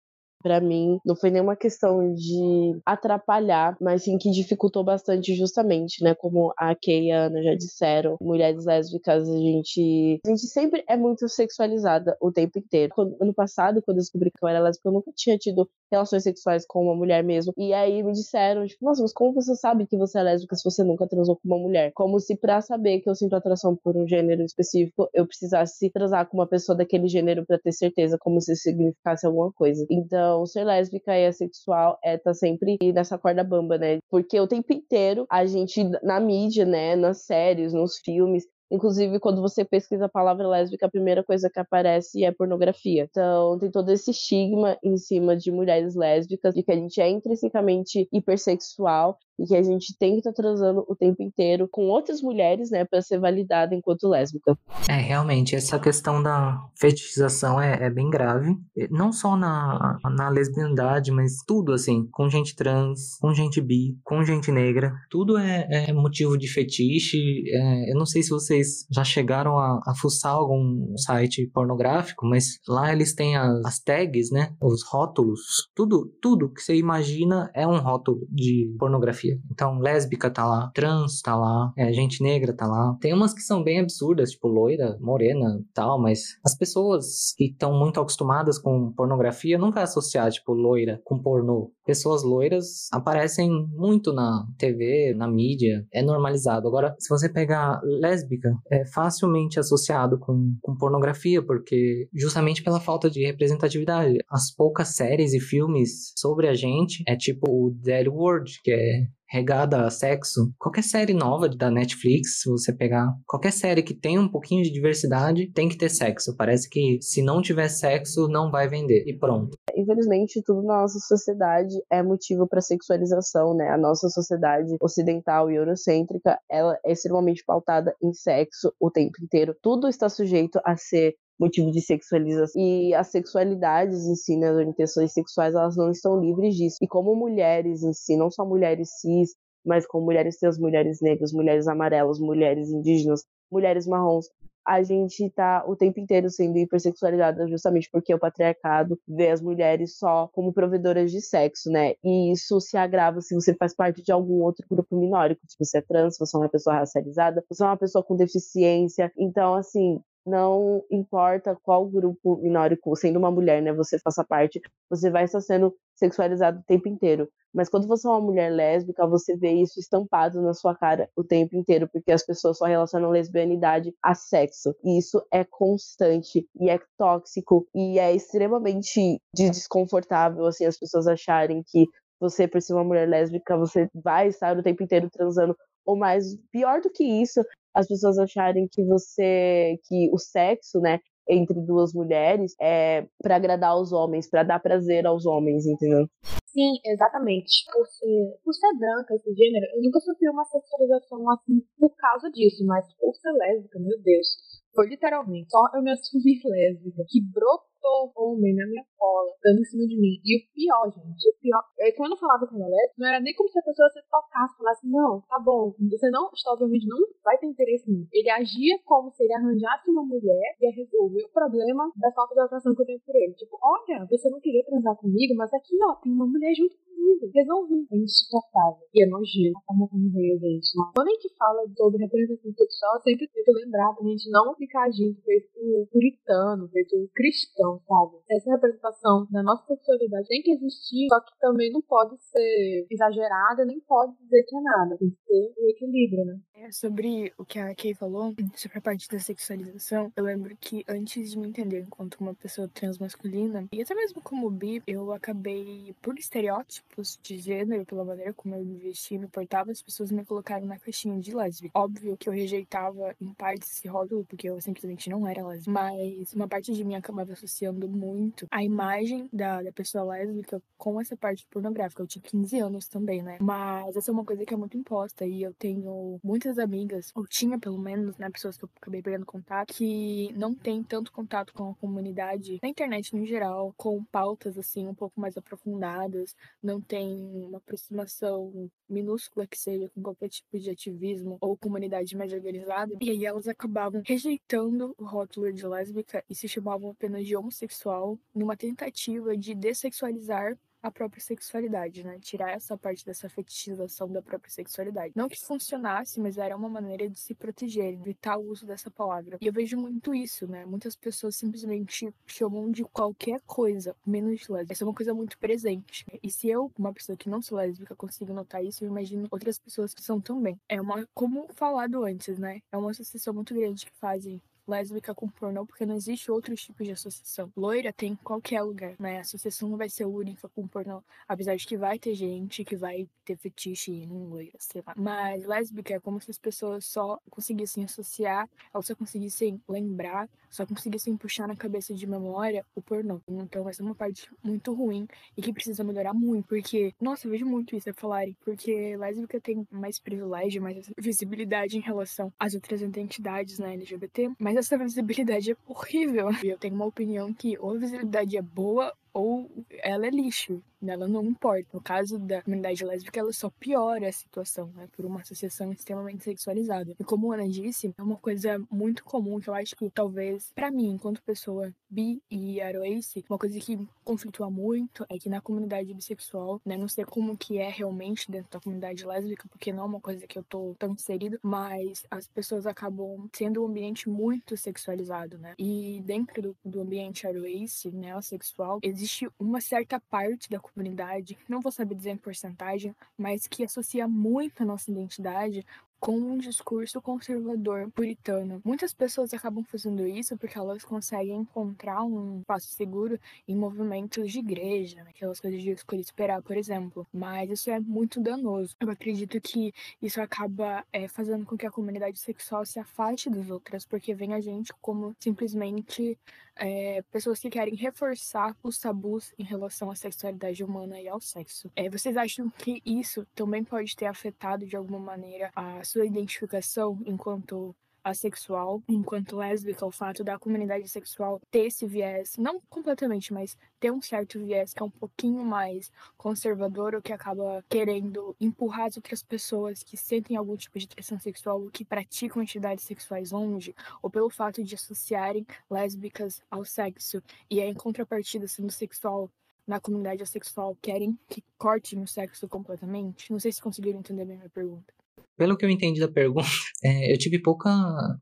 para 0.44 0.60
mim 0.60 1.00
não 1.06 1.16
foi 1.16 1.32
nenhuma 1.32 1.56
questão 1.56 2.14
de 2.14 2.80
atrapalhar, 2.86 3.78
mas 3.82 4.04
sim 4.04 4.18
que 4.18 4.30
dificultou 4.30 4.84
bastante 4.84 5.34
justamente, 5.34 6.04
né? 6.04 6.14
Como 6.14 6.54
a 6.58 6.76
Kay 6.76 7.08
e 7.08 7.12
a 7.12 7.26
Ana 7.26 7.42
já 7.42 7.56
disseram, 7.56 8.18
mulheres 8.22 8.66
lésbicas, 8.66 9.28
a 9.28 9.38
gente, 9.38 10.20
a 10.26 10.30
gente 10.30 10.46
sempre 10.48 10.84
é 10.88 10.98
muito 10.98 11.28
sexualizada 11.30 12.18
o 12.22 12.32
tempo 12.32 12.60
inteiro. 12.60 12.92
Quando, 12.94 13.16
ano 13.22 13.34
passado, 13.34 13.82
quando 13.82 13.98
eu 13.98 14.02
descobri 14.02 14.30
que 14.30 14.44
eu 14.44 14.48
era 14.48 14.60
lésbica, 14.60 14.90
eu 14.90 14.94
nunca 14.94 15.12
tinha 15.16 15.38
tido 15.38 15.68
relações 15.92 16.24
sexuais 16.24 16.66
com 16.68 16.84
uma 16.84 16.96
mulher 16.96 17.24
mesmo. 17.24 17.54
E 17.58 17.74
aí 17.74 18.04
me 18.04 18.12
disseram, 18.12 18.66
tipo, 18.68 18.84
nossa, 18.84 19.02
mas 19.02 19.14
como 19.14 19.34
você 19.34 19.56
sabe 19.56 19.88
que 19.88 19.98
você 19.98 20.20
é 20.20 20.24
lésbica 20.24 20.56
se 20.56 20.64
você 20.64 20.84
nunca 20.84 21.08
transou 21.08 21.36
com 21.36 21.48
uma 21.48 21.58
mulher? 21.58 21.92
Como 21.94 22.20
se 22.20 22.36
pra 22.36 22.62
saber 22.62 23.00
que 23.00 23.10
eu 23.10 23.16
sinto 23.16 23.36
atração 23.36 23.76
por 23.76 23.96
um 23.96 24.08
gênero 24.08 24.44
específico, 24.44 25.08
eu 25.14 25.26
precisasse 25.26 25.90
transar 25.92 26.28
com 26.28 26.38
uma 26.38 26.48
pessoa 26.48 26.76
daquele 26.76 27.08
gênero 27.08 27.46
para 27.46 27.60
ter 27.60 27.72
certeza, 27.72 28.18
como 28.20 28.42
se 28.42 28.56
significasse 28.56 29.26
alguma 29.26 29.52
coisa. 29.52 29.86
Então, 29.90 30.33
então, 30.34 30.46
ser 30.48 30.64
lésbica 30.64 31.18
e 31.18 31.28
assexual 31.28 32.00
é 32.04 32.18
tá 32.18 32.34
sempre 32.34 32.78
nessa 32.94 33.18
corda 33.18 33.44
bamba, 33.44 33.78
né? 33.78 34.00
Porque 34.10 34.40
o 34.40 34.48
tempo 34.48 34.74
inteiro 34.74 35.26
a 35.30 35.46
gente, 35.46 35.84
na 36.02 36.20
mídia, 36.20 36.66
né, 36.66 36.96
nas 36.96 37.26
séries, 37.26 37.72
nos 37.72 38.00
filmes, 38.00 38.46
Inclusive, 38.74 39.20
quando 39.20 39.40
você 39.40 39.64
pesquisa 39.64 40.06
a 40.06 40.10
palavra 40.10 40.48
lésbica, 40.48 40.88
a 40.88 40.90
primeira 40.90 41.24
coisa 41.24 41.48
que 41.48 41.60
aparece 41.60 42.26
é 42.26 42.32
pornografia. 42.32 43.08
Então, 43.08 43.60
tem 43.60 43.70
todo 43.70 43.92
esse 43.92 44.10
estigma 44.10 44.76
em 44.84 44.98
cima 44.98 45.38
de 45.38 45.52
mulheres 45.52 45.94
lésbicas, 45.94 46.56
de 46.56 46.64
que 46.64 46.72
a 46.72 46.76
gente 46.76 47.00
é 47.00 47.08
intrinsecamente 47.08 48.10
hipersexual 48.12 49.16
e 49.40 49.46
que 49.46 49.56
a 49.56 49.64
gente 49.64 49.96
tem 49.98 50.14
que 50.14 50.18
estar 50.20 50.32
tá 50.32 50.42
transando 50.42 50.86
o 50.88 50.96
tempo 50.96 51.22
inteiro 51.22 51.68
com 51.72 51.88
outras 51.88 52.22
mulheres, 52.22 52.70
né, 52.72 52.86
para 52.86 53.02
ser 53.02 53.20
validada 53.20 53.76
enquanto 53.76 54.08
lésbica. 54.08 54.58
É, 54.90 54.94
realmente, 54.94 55.56
essa 55.56 55.80
questão 55.80 56.22
da 56.22 56.60
fetichização 56.80 57.60
é, 57.60 57.86
é, 57.86 57.90
bem 57.90 58.10
grave, 58.10 58.56
não 58.90 59.12
só 59.12 59.36
na, 59.36 60.00
na 60.16 60.30
lesbianidade, 60.30 61.12
mas 61.12 61.38
tudo, 61.48 61.74
assim, 61.74 62.08
com 62.12 62.30
gente 62.30 62.56
trans, 62.56 63.18
com 63.20 63.34
gente 63.34 63.62
bi, 63.62 63.98
com 64.04 64.24
gente 64.24 64.52
negra, 64.52 64.94
tudo 65.10 65.38
é, 65.38 65.68
é 65.90 65.94
motivo 65.94 66.38
de 66.38 66.48
fetiche. 66.48 67.44
É, 67.52 67.92
eu 67.92 67.96
não 67.96 68.06
sei 68.06 68.24
se 68.24 68.30
vocês 68.30 68.63
já 68.92 69.04
chegaram 69.04 69.58
a, 69.58 69.82
a 69.86 69.96
fuçar 69.96 70.34
algum 70.34 70.96
site 70.98 71.50
pornográfico, 71.54 72.26
mas 72.26 72.60
lá 72.68 72.92
eles 72.92 73.14
têm 73.14 73.36
as, 73.36 73.66
as 73.66 73.80
tags, 73.80 74.32
né, 74.32 74.54
os 74.62 74.84
rótulos, 74.84 75.70
tudo, 75.76 76.12
tudo 76.22 76.50
que 76.50 76.62
você 76.62 76.76
imagina 76.76 77.50
é 77.54 77.68
um 77.68 77.80
rótulo 77.80 78.26
de 78.30 78.74
pornografia. 78.80 79.38
Então, 79.52 79.80
lésbica 79.80 80.30
tá 80.30 80.46
lá, 80.46 80.72
trans 80.74 81.22
tá 81.22 81.36
lá, 81.36 81.72
é, 81.78 81.92
gente 81.92 82.22
negra 82.22 82.56
tá 82.56 82.68
lá. 82.68 82.96
Tem 83.00 83.14
umas 83.14 83.34
que 83.34 83.42
são 83.42 83.64
bem 83.64 83.80
absurdas, 83.80 84.32
tipo 84.32 84.48
loira, 84.48 84.98
morena 85.00 85.60
tal, 85.74 86.00
mas 86.00 86.38
as 86.46 86.56
pessoas 86.56 87.34
que 87.36 87.46
estão 87.46 87.78
muito 87.78 88.00
acostumadas 88.00 88.60
com 88.60 88.92
pornografia 88.92 89.58
vai 89.72 89.84
associar, 89.84 90.32
tipo, 90.32 90.54
loira 90.54 91.02
com 91.04 91.20
pornô. 91.20 91.72
Pessoas 91.86 92.24
loiras 92.24 92.88
aparecem 92.92 93.50
muito 93.76 94.14
na 94.14 94.46
TV, 94.58 95.14
na 95.16 95.28
mídia, 95.28 95.86
é 95.92 96.02
normalizado. 96.02 96.68
Agora, 96.68 96.96
se 97.00 97.10
você 97.10 97.30
pegar 97.30 97.82
lésbica, 97.84 98.53
é 98.72 98.86
facilmente 98.86 99.60
associado 99.60 100.20
com, 100.20 100.56
com 100.62 100.76
pornografia, 100.76 101.42
porque 101.42 102.08
justamente 102.14 102.64
pela 102.64 102.80
falta 102.80 103.10
de 103.10 103.26
representatividade. 103.26 104.18
As 104.30 104.54
poucas 104.54 104.96
séries 104.96 105.34
e 105.34 105.40
filmes 105.40 106.14
sobre 106.18 106.48
a 106.48 106.54
gente 106.54 107.04
é 107.08 107.16
tipo 107.16 107.50
o 107.50 107.72
Dead 107.72 108.08
World, 108.08 108.60
que 108.64 108.72
é 108.72 109.08
regada 109.34 109.88
a 109.88 109.90
sexo. 109.90 110.54
Qualquer 110.60 110.84
série 110.84 111.14
nova 111.14 111.50
da 111.50 111.72
Netflix, 111.72 112.42
se 112.42 112.50
você 112.50 112.72
pegar, 112.72 113.08
qualquer 113.26 113.52
série 113.52 113.82
que 113.82 113.96
tenha 113.96 114.22
um 114.22 114.30
pouquinho 114.30 114.62
de 114.62 114.72
diversidade, 114.72 115.52
tem 115.52 115.68
que 115.68 115.76
ter 115.76 115.90
sexo. 115.90 116.36
Parece 116.38 116.70
que 116.70 117.00
se 117.02 117.24
não 117.24 117.42
tiver 117.42 117.68
sexo, 117.68 118.28
não 118.28 118.52
vai 118.52 118.70
vender. 118.70 119.04
E 119.08 119.18
pronto. 119.18 119.58
Infelizmente, 119.76 120.40
tudo 120.46 120.62
na 120.62 120.82
nossa 120.82 121.00
sociedade 121.00 121.74
é 121.92 122.04
motivo 122.04 122.48
para 122.48 122.62
sexualização, 122.62 123.56
né? 123.56 123.70
A 123.70 123.78
nossa 123.78 124.08
sociedade 124.08 124.76
ocidental 124.80 125.50
e 125.50 125.56
eurocêntrica, 125.56 126.38
ela 126.48 126.78
é 126.86 126.92
extremamente 126.92 127.44
pautada 127.44 127.96
em 128.04 128.14
sexo 128.14 128.72
o 128.80 128.92
tempo 128.92 129.14
inteiro. 129.20 129.56
Tudo 129.64 129.88
está 129.88 130.08
sujeito 130.10 130.60
a 130.64 130.78
ser 130.78 131.16
motivo 131.40 131.72
de 131.72 131.82
sexualização. 131.82 132.62
E 132.62 132.94
as 132.94 133.08
sexualidades 133.08 134.06
em 134.06 134.16
si, 134.16 134.38
né, 134.38 134.50
as 134.50 134.56
orientações 134.56 135.14
sexuais, 135.14 135.56
elas 135.56 135.76
não 135.76 135.92
estão 135.92 136.20
livres 136.20 136.56
disso. 136.56 136.78
E 136.82 136.88
como 136.88 137.16
mulheres 137.16 137.84
em 137.84 137.94
si, 137.94 138.16
não 138.18 138.30
só 138.32 138.46
mulheres 138.46 138.90
cis, 139.00 139.32
mas 139.66 139.88
como 139.88 140.06
mulheres 140.06 140.38
trans, 140.38 140.58
mulheres 140.60 141.00
negras, 141.02 141.32
mulheres 141.32 141.68
amarelas, 141.68 142.20
mulheres 142.20 142.70
indígenas, 142.70 143.24
mulheres 143.52 143.88
marrons, 143.88 144.28
a 144.66 144.82
gente 144.82 145.30
tá 145.32 145.64
o 145.68 145.76
tempo 145.76 146.00
inteiro 146.00 146.30
sendo 146.30 146.58
hipersexualizada 146.58 147.48
justamente 147.48 147.90
porque 147.92 148.14
o 148.14 148.20
patriarcado 148.20 148.98
vê 149.08 149.30
as 149.30 149.42
mulheres 149.42 149.98
só 149.98 150.30
como 150.30 150.54
provedoras 150.54 151.12
de 151.12 151.22
sexo, 151.22 151.70
né? 151.70 151.96
E 152.04 152.32
isso 152.32 152.60
se 152.62 152.78
agrava 152.78 153.20
se 153.22 153.36
você 153.36 153.54
faz 153.56 153.76
parte 153.76 154.02
de 154.02 154.12
algum 154.12 154.42
outro 154.42 154.66
grupo 154.70 154.98
minórico, 154.98 155.42
se 155.48 155.58
você 155.60 155.80
é 155.80 155.82
trans, 155.82 156.16
se 156.16 156.20
você 156.20 156.38
é 156.38 156.40
uma 156.40 156.50
pessoa 156.50 156.78
racializada, 156.78 157.42
se 157.42 157.48
você 157.50 157.64
é 157.64 157.68
uma 157.68 157.78
pessoa 157.78 158.04
com 158.04 158.16
deficiência. 158.16 159.12
Então, 159.18 159.54
assim, 159.56 160.00
não 160.26 160.84
importa 160.90 161.58
qual 161.64 161.86
grupo 161.86 162.38
minórico, 162.38 162.96
sendo 162.96 163.20
uma 163.20 163.32
mulher, 163.32 163.62
né, 163.62 163.74
você 163.74 164.00
faça 164.00 164.24
parte, 164.24 164.62
você 164.90 165.10
vai 165.10 165.26
estar 165.26 165.42
sendo 165.42 165.76
sexualizado 165.96 166.60
o 166.60 166.64
tempo 166.64 166.88
inteiro. 166.88 167.30
Mas 167.54 167.70
quando 167.70 167.88
você 167.88 168.08
é 168.08 168.10
uma 168.10 168.20
mulher 168.20 168.52
lésbica, 168.52 169.06
você 169.06 169.38
vê 169.38 169.52
isso 169.52 169.80
estampado 169.80 170.42
na 170.42 170.54
sua 170.56 170.76
cara 170.76 171.08
o 171.16 171.24
tempo 171.24 171.56
inteiro, 171.56 171.88
porque 171.88 172.12
as 172.12 172.26
pessoas 172.26 172.58
só 172.58 172.66
relacionam 172.66 173.12
lesbianidade 173.12 173.94
a 174.02 174.16
sexo. 174.16 174.76
E 174.84 174.98
isso 174.98 175.24
é 175.32 175.44
constante 175.44 176.48
e 176.60 176.70
é 176.70 176.80
tóxico 176.98 177.68
e 177.76 178.00
é 178.00 178.14
extremamente 178.16 179.22
desconfortável, 179.36 180.46
assim, 180.48 180.66
as 180.66 180.80
pessoas 180.80 181.08
acharem 181.08 181.64
que 181.68 181.88
você, 182.20 182.48
por 182.48 182.62
ser 182.62 182.74
uma 182.74 182.84
mulher 182.84 183.08
lésbica, 183.08 183.58
você 183.58 183.90
vai 183.94 184.30
estar 184.30 184.58
o 184.58 184.64
tempo 184.64 184.82
inteiro 184.82 185.10
transando 185.12 185.56
ou 185.86 185.98
mais 185.98 186.36
pior 186.52 186.82
do 186.82 186.90
que 186.90 187.04
isso, 187.04 187.42
as 187.74 187.88
pessoas 187.88 188.18
acharem 188.18 188.68
que 188.72 188.84
você 188.84 189.80
que 189.88 190.10
o 190.12 190.18
sexo, 190.18 190.80
né, 190.80 191.00
entre 191.28 191.60
duas 191.62 191.94
mulheres 191.94 192.54
é 192.62 193.08
para 193.22 193.36
agradar 193.36 193.80
os 193.80 193.92
homens, 193.92 194.30
para 194.30 194.44
dar 194.44 194.60
prazer 194.60 195.06
aos 195.06 195.26
homens, 195.26 195.66
entendeu? 195.66 196.08
Sim, 196.46 196.74
exatamente. 196.86 197.66
Por 197.72 197.88
ser, 197.88 198.40
por 198.44 198.54
ser 198.54 198.78
branca, 198.78 199.16
esse 199.16 199.34
gênero, 199.34 199.66
eu 199.76 199.82
nunca 199.82 200.00
sofri 200.02 200.30
uma 200.30 200.46
sexualização 200.46 201.30
assim 201.32 201.62
por 201.80 201.96
causa 201.96 202.30
disso, 202.30 202.64
mas 202.66 202.86
por 203.00 203.16
ser 203.16 203.32
lésbica, 203.32 203.80
meu 203.80 204.00
Deus. 204.02 204.28
Foi 204.76 204.88
literalmente 204.88 205.50
só 205.50 205.60
eu 205.74 205.82
me 205.82 205.92
assumir 205.92 206.42
lésbica 206.46 207.04
que 207.08 207.22
brotou 207.22 207.73
homem 208.16 208.56
na 208.56 208.66
minha 208.68 208.86
cola, 208.98 209.32
dando 209.44 209.60
em 209.60 209.66
cima 209.66 209.86
de 209.88 210.00
mim. 210.00 210.20
E 210.24 210.38
o 210.38 210.42
pior, 210.54 210.92
gente, 210.92 211.30
o 211.30 211.36
pior, 211.40 211.64
é 211.80 211.92
que 211.92 211.98
quando 211.98 212.14
eu 212.14 212.18
falava 212.18 212.48
com 212.48 212.56
ela 212.56 212.70
lésbica, 212.70 212.96
não 212.98 213.08
era 213.08 213.20
nem 213.20 213.36
como 213.36 213.50
se 213.50 213.60
a 213.60 213.64
pessoa 213.64 213.90
se 213.90 214.02
tocasse, 214.10 214.58
falasse, 214.58 214.88
não, 214.88 215.22
tá 215.28 215.40
bom, 215.40 215.74
você 215.80 216.10
não, 216.10 216.30
está 216.34 216.52
obviamente 216.54 216.88
não 216.88 217.00
vai 217.24 217.38
ter 217.38 217.48
interesse 217.48 217.90
em 217.90 217.94
mim. 217.94 218.08
Ele 218.12 218.30
agia 218.30 218.80
como 218.86 219.12
se 219.12 219.24
ele 219.24 219.34
arranjasse 219.34 219.90
uma 219.90 220.04
mulher 220.04 220.56
e 220.60 220.70
resolver 220.72 221.24
o 221.24 221.34
problema 221.34 221.92
da 221.96 222.12
falta 222.12 222.34
de 222.36 222.42
atração 222.42 222.76
que 222.76 222.82
eu 222.82 222.86
tenho 222.86 223.02
por 223.06 223.16
ele. 223.16 223.34
Tipo, 223.34 223.58
olha, 223.62 224.06
você 224.10 224.30
não 224.30 224.40
queria 224.40 224.64
transar 224.66 224.96
comigo, 224.98 225.36
mas 225.36 225.54
aqui, 225.54 225.76
ó, 225.84 225.96
tem 225.96 226.12
uma 226.12 226.28
mulher 226.28 226.54
junto 226.54 226.76
comigo. 226.78 227.32
Resolvi. 227.34 227.88
É 227.92 227.98
insuportável. 227.98 228.84
E 228.94 229.04
é 229.04 229.08
nojento 229.08 229.58
a 229.58 229.62
forma 229.68 229.88
como 229.88 230.12
veio, 230.12 230.40
gente. 230.40 230.72
Quando 230.96 231.08
a 231.08 231.12
gente 231.12 231.34
fala 231.38 231.64
sobre 231.76 232.04
representação 232.04 232.54
sexual, 232.54 233.02
sempre 233.02 233.28
tento 233.28 233.52
lembrar 233.52 233.94
pra 233.94 234.08
gente 234.08 234.30
não 234.30 234.56
ficar 234.56 234.84
agindo 234.84 235.20
feito 235.22 235.50
puritano, 235.92 236.70
feito 236.70 237.10
cristão 237.14 237.73
sabe? 237.80 238.18
Essa 238.30 238.52
representação 238.52 239.28
da 239.30 239.44
nossa 239.44 239.66
sexualidade 239.66 240.28
tem 240.28 240.42
que 240.42 240.52
existir, 240.52 241.08
só 241.10 241.20
que 241.22 241.38
também 241.40 241.72
não 241.72 241.82
pode 241.82 242.16
ser 242.22 242.88
exagerada, 242.90 243.66
nem 243.66 243.80
pode 243.82 244.14
dizer 244.18 244.44
que 244.44 244.56
é 244.56 244.62
nada. 244.62 244.98
Tem 244.98 245.10
que 245.10 245.18
ter 245.26 245.54
o 245.58 245.70
equilíbrio, 245.70 246.26
né? 246.26 246.40
É, 246.56 246.72
sobre 246.72 247.34
o 247.38 247.46
que 247.46 247.60
a 247.60 247.74
Kay 247.76 247.94
falou, 247.94 248.34
sobre 248.56 248.78
a 248.78 248.82
parte 248.82 249.10
da 249.10 249.20
sexualização, 249.20 250.12
eu 250.16 250.24
lembro 250.24 250.56
que 250.60 250.84
antes 250.88 251.32
de 251.32 251.38
me 251.38 251.48
entender 251.48 251.82
enquanto 251.82 252.16
uma 252.16 252.34
pessoa 252.34 252.68
transmasculina, 252.68 253.68
e 253.72 253.82
até 253.82 253.94
mesmo 253.96 254.22
como 254.22 254.50
bi, 254.50 254.82
eu 254.88 255.12
acabei, 255.12 255.96
por 256.02 256.18
estereótipos 256.18 257.20
de 257.22 257.38
gênero, 257.38 257.86
pela 257.86 258.06
maneira 258.06 258.34
como 258.34 258.56
eu 258.56 258.64
me 258.64 258.78
vestia 258.78 259.18
e 259.18 259.20
me 259.20 259.28
portava, 259.28 259.72
as 259.72 259.82
pessoas 259.82 260.12
me 260.12 260.24
colocaram 260.26 260.66
na 260.66 260.80
caixinha 260.80 261.20
de 261.20 261.36
lésbica. 261.36 261.78
Óbvio 261.78 262.18
que 262.18 262.30
eu 262.30 262.34
rejeitava 262.34 263.16
em 263.20 263.34
parte 263.34 263.64
esse 263.64 263.88
rótulo, 263.88 264.26
porque 264.26 264.50
eu 264.50 264.60
simplesmente 264.62 265.10
não 265.10 265.28
era 265.28 265.46
lésbica, 265.46 265.72
mas 265.72 266.34
uma 266.34 266.48
parte 266.48 266.74
de 266.74 266.84
mim 266.84 266.96
acabava 266.96 267.34
associando 267.34 267.63
associando 267.64 267.88
muito 267.88 268.48
a 268.52 268.64
imagem 268.64 269.30
da, 269.32 269.62
da 269.62 269.72
pessoa 269.72 270.04
lésbica 270.04 270.62
com 270.78 271.00
essa 271.00 271.16
parte 271.16 271.46
pornográfica. 271.50 272.04
Eu 272.04 272.08
tinha 272.08 272.22
15 272.22 272.60
anos 272.60 272.88
também, 272.88 273.22
né? 273.24 273.38
Mas 273.40 273.96
essa 273.96 274.12
é 274.12 274.14
uma 274.14 274.26
coisa 274.26 274.46
que 274.46 274.54
é 274.54 274.58
muito 274.58 274.78
imposta 274.78 275.26
e 275.26 275.42
eu 275.42 275.54
tenho 275.54 276.20
muitas 276.24 276.60
amigas, 276.60 277.12
ou 277.16 277.26
tinha 277.26 277.58
pelo 277.58 277.80
menos, 277.80 278.18
né, 278.18 278.30
pessoas 278.30 278.58
que 278.58 278.66
eu 278.66 278.70
acabei 278.76 279.02
perdendo 279.02 279.26
contato, 279.26 279.74
que 279.74 280.32
não 280.34 280.54
tem 280.54 280.84
tanto 280.84 281.12
contato 281.12 281.54
com 281.54 281.72
a 281.72 281.76
comunidade 281.76 282.60
na 282.62 282.70
internet 282.70 283.16
no 283.16 283.26
geral, 283.26 283.74
com 283.78 284.04
pautas 284.04 284.58
assim 284.58 284.88
um 284.88 284.96
pouco 284.96 285.20
mais 285.20 285.38
aprofundadas, 285.38 286.36
não 286.62 286.82
tem 286.82 287.14
uma 287.14 287.58
aproximação 287.58 288.70
minúscula 288.90 289.48
que 289.48 289.58
seja 289.58 289.90
com 289.90 290.02
qualquer 290.02 290.30
tipo 290.30 290.60
de 290.60 290.70
ativismo 290.70 291.38
ou 291.42 291.58
comunidade 291.58 292.16
mais 292.16 292.34
organizada. 292.34 292.94
E 293.02 293.10
aí 293.10 293.26
elas 293.26 293.48
acabavam 293.48 294.02
rejeitando 294.06 294.94
o 294.98 295.06
rótulo 295.06 295.52
de 295.52 295.66
lésbica 295.66 296.24
e 296.30 296.36
se 296.36 296.48
chamavam 296.48 296.92
apenas 296.92 297.26
de 297.26 297.36
homossexual 297.54 298.20
numa 298.34 298.58
tentativa 298.58 299.38
de 299.38 299.54
dessexualizar 299.54 300.58
a 300.82 300.92
própria 300.92 301.22
sexualidade, 301.22 302.04
né? 302.04 302.20
Tirar 302.20 302.52
essa 302.52 302.78
parte 302.78 303.06
dessa 303.06 303.30
fetichização 303.30 304.12
da 304.12 304.22
própria 304.22 304.52
sexualidade. 304.52 305.14
Não 305.16 305.30
que 305.30 305.40
funcionasse, 305.40 306.20
mas 306.20 306.38
era 306.38 306.58
uma 306.58 306.68
maneira 306.68 307.10
de 307.10 307.18
se 307.18 307.34
proteger, 307.34 307.94
evitar 307.94 308.36
o 308.36 308.50
uso 308.50 308.66
dessa 308.66 308.92
palavra. 308.92 309.38
E 309.40 309.48
eu 309.48 309.54
vejo 309.54 309.78
muito 309.78 310.14
isso, 310.14 310.46
né? 310.46 310.66
Muitas 310.66 310.94
pessoas 310.94 311.38
simplesmente 311.38 312.14
chamam 312.26 312.70
de 312.70 312.84
qualquer 312.84 313.40
coisa, 313.46 313.96
menos 314.06 314.42
de 314.42 314.52
lésbica. 314.52 314.74
Essa 314.74 314.84
é 314.84 314.88
uma 314.88 314.94
coisa 314.94 315.14
muito 315.14 315.38
presente. 315.38 316.06
E 316.22 316.30
se 316.30 316.50
eu, 316.50 316.70
uma 316.78 316.92
pessoa 316.92 317.18
que 317.18 317.30
não 317.30 317.42
sou 317.42 317.58
lésbica, 317.58 317.96
consigo 317.96 318.34
notar 318.34 318.62
isso, 318.62 318.84
eu 318.84 318.90
imagino 318.90 319.30
outras 319.32 319.58
pessoas 319.58 319.94
que 319.94 320.04
são 320.04 320.20
também. 320.20 320.60
É 320.68 320.82
uma, 320.82 321.08
como 321.14 321.48
falado 321.54 322.04
antes, 322.04 322.38
né? 322.38 322.60
É 322.70 322.76
uma 322.76 322.92
associação 322.92 323.34
muito 323.34 323.54
grande 323.54 323.86
que 323.86 323.92
fazem 323.94 324.42
lésbica 324.68 325.14
com 325.14 325.28
pornô, 325.28 325.66
porque 325.66 325.86
não 325.86 325.96
existe 325.96 326.32
outros 326.32 326.62
tipos 326.64 326.86
de 326.86 326.94
associação. 326.94 327.52
Loira 327.56 327.92
tem 327.92 328.14
em 328.14 328.16
qualquer 328.16 328.62
lugar, 328.62 328.96
né? 329.00 329.18
A 329.18 329.22
associação 329.22 329.70
não 329.70 329.78
vai 329.78 329.90
ser 329.90 330.06
única 330.06 330.48
com 330.50 330.68
pornô, 330.68 331.04
apesar 331.28 331.56
de 331.56 331.66
que 331.66 331.78
vai 331.78 332.00
ter 332.00 332.16
gente 332.16 332.64
que 332.64 332.76
vai 332.76 333.08
ter 333.26 333.38
fetiche 333.38 333.92
em 333.92 334.08
loira, 334.08 334.58
sei 334.60 334.84
lá. 334.86 334.94
Mas 334.96 335.46
lésbica 335.46 335.94
é 335.94 336.00
como 336.00 336.20
se 336.22 336.32
as 336.32 336.38
pessoas 336.38 336.86
só 336.86 337.20
conseguissem 337.30 337.84
associar, 337.84 338.50
elas 338.74 338.86
só 338.86 338.96
conseguissem 338.96 339.62
lembrar, 339.68 340.30
só 340.50 340.66
conseguissem 340.66 341.16
puxar 341.18 341.48
na 341.48 341.56
cabeça 341.56 341.94
de 341.94 342.06
memória 342.06 342.66
o 342.76 342.82
pornô. 342.82 343.22
Então 343.28 343.68
essa 343.68 343.82
é 343.82 343.86
uma 343.86 343.96
parte 343.96 344.30
muito 344.44 344.74
ruim 344.74 345.08
e 345.36 345.42
que 345.42 345.54
precisa 345.54 345.84
melhorar 345.84 346.14
muito, 346.14 346.48
porque, 346.48 346.94
nossa, 347.02 347.28
eu 347.28 347.32
vejo 347.32 347.46
muito 347.46 347.76
isso 347.76 347.90
a 347.90 347.94
falarem, 347.94 348.36
porque 348.44 348.96
lésbica 348.98 349.40
tem 349.42 349.68
mais 349.72 350.00
privilégio, 350.00 350.62
mais 350.62 350.92
visibilidade 350.98 351.78
em 351.78 351.82
relação 351.82 352.32
às 352.40 352.54
outras 352.54 352.82
identidades, 352.82 353.60
né, 353.60 353.74
LGBT, 353.74 354.32
mas 354.40 354.53
mas 354.54 354.58
essa 354.58 354.78
visibilidade 354.78 355.52
é 355.52 355.56
horrível. 355.68 356.30
E 356.44 356.50
eu 356.50 356.58
tenho 356.58 356.76
uma 356.76 356.86
opinião 356.86 357.34
que 357.34 357.58
ou 357.58 357.72
a 357.72 357.78
visibilidade 357.78 358.38
é 358.38 358.42
boa 358.42 358.94
ou 359.14 359.50
ela 359.70 360.08
é 360.08 360.10
lixo, 360.10 360.62
ela 360.92 361.08
não 361.08 361.24
importa. 361.24 361.68
No 361.74 361.82
caso 361.82 362.20
da 362.20 362.42
comunidade 362.42 362.84
lésbica, 362.84 363.20
ela 363.20 363.32
só 363.32 363.50
piora 363.50 364.10
a 364.10 364.12
situação, 364.12 364.68
né, 364.76 364.88
por 364.96 365.06
uma 365.06 365.22
associação 365.22 365.72
extremamente 365.72 366.24
sexualizada. 366.24 366.96
E 367.00 367.04
como 367.04 367.32
Ana 367.32 367.48
disse, 367.48 367.94
é 367.98 368.04
uma 368.04 368.18
coisa 368.18 368.60
muito 368.70 369.04
comum 369.04 369.40
que 369.40 369.50
eu 369.50 369.54
acho 369.54 369.76
que 369.76 369.90
talvez, 369.90 370.52
para 370.54 370.72
mim, 370.72 370.92
enquanto 370.92 371.22
pessoa 371.24 371.74
bi 371.90 372.22
e 372.30 372.60
aroace, 372.60 373.24
uma 373.30 373.38
coisa 373.38 373.60
que 373.60 373.88
conflitua 374.04 374.50
muito 374.50 375.06
é 375.10 375.18
que 375.18 375.30
na 375.30 375.40
comunidade 375.42 375.94
bissexual, 375.94 376.60
né, 376.66 376.76
não 376.76 376.88
sei 376.88 377.06
como 377.06 377.38
que 377.38 377.58
é 377.60 377.70
realmente 377.70 378.30
dentro 378.30 378.52
da 378.52 378.60
comunidade 378.60 379.06
lésbica, 379.06 379.48
porque 379.48 379.72
não 379.72 379.84
é 379.84 379.86
uma 379.86 380.02
coisa 380.02 380.26
que 380.28 380.38
eu 380.38 380.44
tô 380.44 380.76
tão 380.78 380.94
inserido, 380.94 381.40
mas 381.42 382.04
as 382.10 382.28
pessoas 382.28 382.66
acabam 382.66 383.30
sendo 383.32 383.64
um 383.64 383.68
ambiente 383.68 384.10
muito 384.10 384.58
sexualizado, 384.58 385.38
né? 385.38 385.54
E 385.58 386.02
dentro 386.04 386.42
do, 386.42 386.58
do 386.66 386.82
ambiente 386.82 387.28
aroace, 387.28 387.92
né, 387.92 388.20
sexual, 388.22 388.80
existe 388.82 389.03
existe 389.04 389.30
uma 389.38 389.60
certa 389.60 390.00
parte 390.00 390.50
da 390.50 390.60
comunidade, 390.60 391.38
não 391.48 391.60
vou 391.60 391.72
saber 391.72 391.96
dizer 391.96 392.12
em 392.12 392.18
porcentagem, 392.18 392.96
mas 393.18 393.46
que 393.46 393.64
associa 393.64 394.08
muito 394.08 394.64
a 394.64 394.66
nossa 394.66 394.90
identidade 394.90 395.66
com 396.00 396.18
um 396.18 396.38
discurso 396.38 397.02
conservador 397.02 397.90
puritano. 397.92 398.62
Muitas 398.66 398.94
pessoas 398.94 399.34
acabam 399.34 399.64
fazendo 399.64 400.06
isso 400.06 400.38
porque 400.38 400.58
elas 400.58 400.84
conseguem 400.84 401.38
encontrar 401.38 402.04
um 402.04 402.40
espaço 402.40 402.68
seguro 402.68 403.18
em 403.48 403.56
movimentos 403.56 404.30
de 404.30 404.40
igreja, 404.40 405.02
aquelas 405.04 405.40
coisas 405.40 405.62
de 405.62 405.72
escolher 405.72 406.02
esperar, 406.02 406.42
por 406.42 406.58
exemplo. 406.58 407.08
Mas 407.14 407.50
isso 407.50 407.72
é 407.72 407.80
muito 407.80 408.20
danoso. 408.20 408.76
Eu 408.82 408.90
acredito 408.90 409.40
que 409.40 409.74
isso 410.02 410.20
acaba 410.20 410.86
é, 410.92 411.08
fazendo 411.08 411.46
com 411.46 411.56
que 411.56 411.66
a 411.66 411.72
comunidade 411.72 412.20
sexual 412.20 412.66
se 412.66 412.80
afaste 412.80 413.30
das 413.30 413.50
outras, 413.50 413.86
porque 413.86 414.14
vem 414.14 414.34
a 414.34 414.42
gente 414.42 414.74
como 414.82 415.16
simplesmente 415.18 416.20
é, 416.56 417.02
pessoas 417.12 417.40
que 417.40 417.50
querem 417.50 417.76
reforçar 417.76 418.56
os 418.62 418.78
tabus 418.78 419.34
em 419.38 419.44
relação 419.44 419.90
à 419.90 419.96
sexualidade 419.96 420.64
humana 420.64 421.00
e 421.02 421.08
ao 421.08 421.20
sexo. 421.20 421.72
É, 421.76 421.90
vocês 421.90 422.16
acham 422.18 422.50
que 422.50 422.82
isso 422.86 423.26
também 423.34 423.64
pode 423.64 423.96
ter 423.96 424.06
afetado 424.06 424.66
de 424.66 424.76
alguma 424.76 425.00
maneira 425.00 425.52
a 425.56 425.84
sua 425.84 426.06
identificação 426.06 427.02
enquanto 427.06 427.76
assexual, 428.04 428.84
enquanto 428.88 429.38
lésbica, 429.38 429.86
o 429.86 429.92
fato 429.92 430.24
da 430.24 430.38
comunidade 430.38 430.88
sexual 430.90 431.40
ter 431.50 431.68
esse 431.68 431.86
viés, 431.86 432.36
não 432.38 432.60
completamente, 432.70 433.34
mas 433.34 433.58
ter 433.80 433.92
um 433.92 434.02
certo 434.02 434.40
viés 434.40 434.74
que 434.74 434.82
é 434.82 434.86
um 434.86 434.90
pouquinho 434.90 435.44
mais 435.44 435.92
conservador, 436.18 436.96
ou 436.96 437.02
que 437.02 437.14
acaba 437.14 437.64
querendo 437.70 438.36
empurrar 438.40 438.88
as 438.88 438.98
outras 438.98 439.24
pessoas 439.24 439.84
que 439.84 439.96
sentem 439.96 440.36
algum 440.36 440.56
tipo 440.58 440.78
de 440.78 440.86
atração 440.86 441.20
sexual 441.20 441.62
ou 441.62 441.72
que 441.72 441.86
praticam 441.86 442.42
atividades 442.42 442.84
sexuais 442.84 443.32
longe, 443.32 443.76
ou 444.02 444.10
pelo 444.10 444.30
fato 444.30 444.64
de 444.64 444.76
associarem 444.76 445.46
lésbicas 445.70 446.42
ao 446.50 446.66
sexo, 446.66 447.22
e 447.50 447.62
aí, 447.62 447.70
em 447.70 447.74
contrapartida, 447.74 448.48
sendo 448.48 448.72
sexual 448.72 449.30
na 449.66 449.80
comunidade 449.80 450.22
assexual, 450.22 450.78
querem 450.82 451.18
que 451.30 451.44
cortem 451.58 452.02
o 452.02 452.08
sexo 452.08 452.48
completamente? 452.50 453.32
Não 453.32 453.40
sei 453.40 453.52
se 453.52 453.62
conseguiram 453.62 454.00
entender 454.00 454.26
bem 454.26 454.36
a 454.36 454.40
minha 454.40 454.50
pergunta. 454.50 455.03
Pelo 455.38 455.58
que 455.58 455.66
eu 455.66 455.70
entendi 455.70 456.00
da 456.00 456.08
pergunta, 456.08 456.48
é, 456.84 457.14
eu 457.14 457.18
tive 457.18 457.40
pouca. 457.40 457.70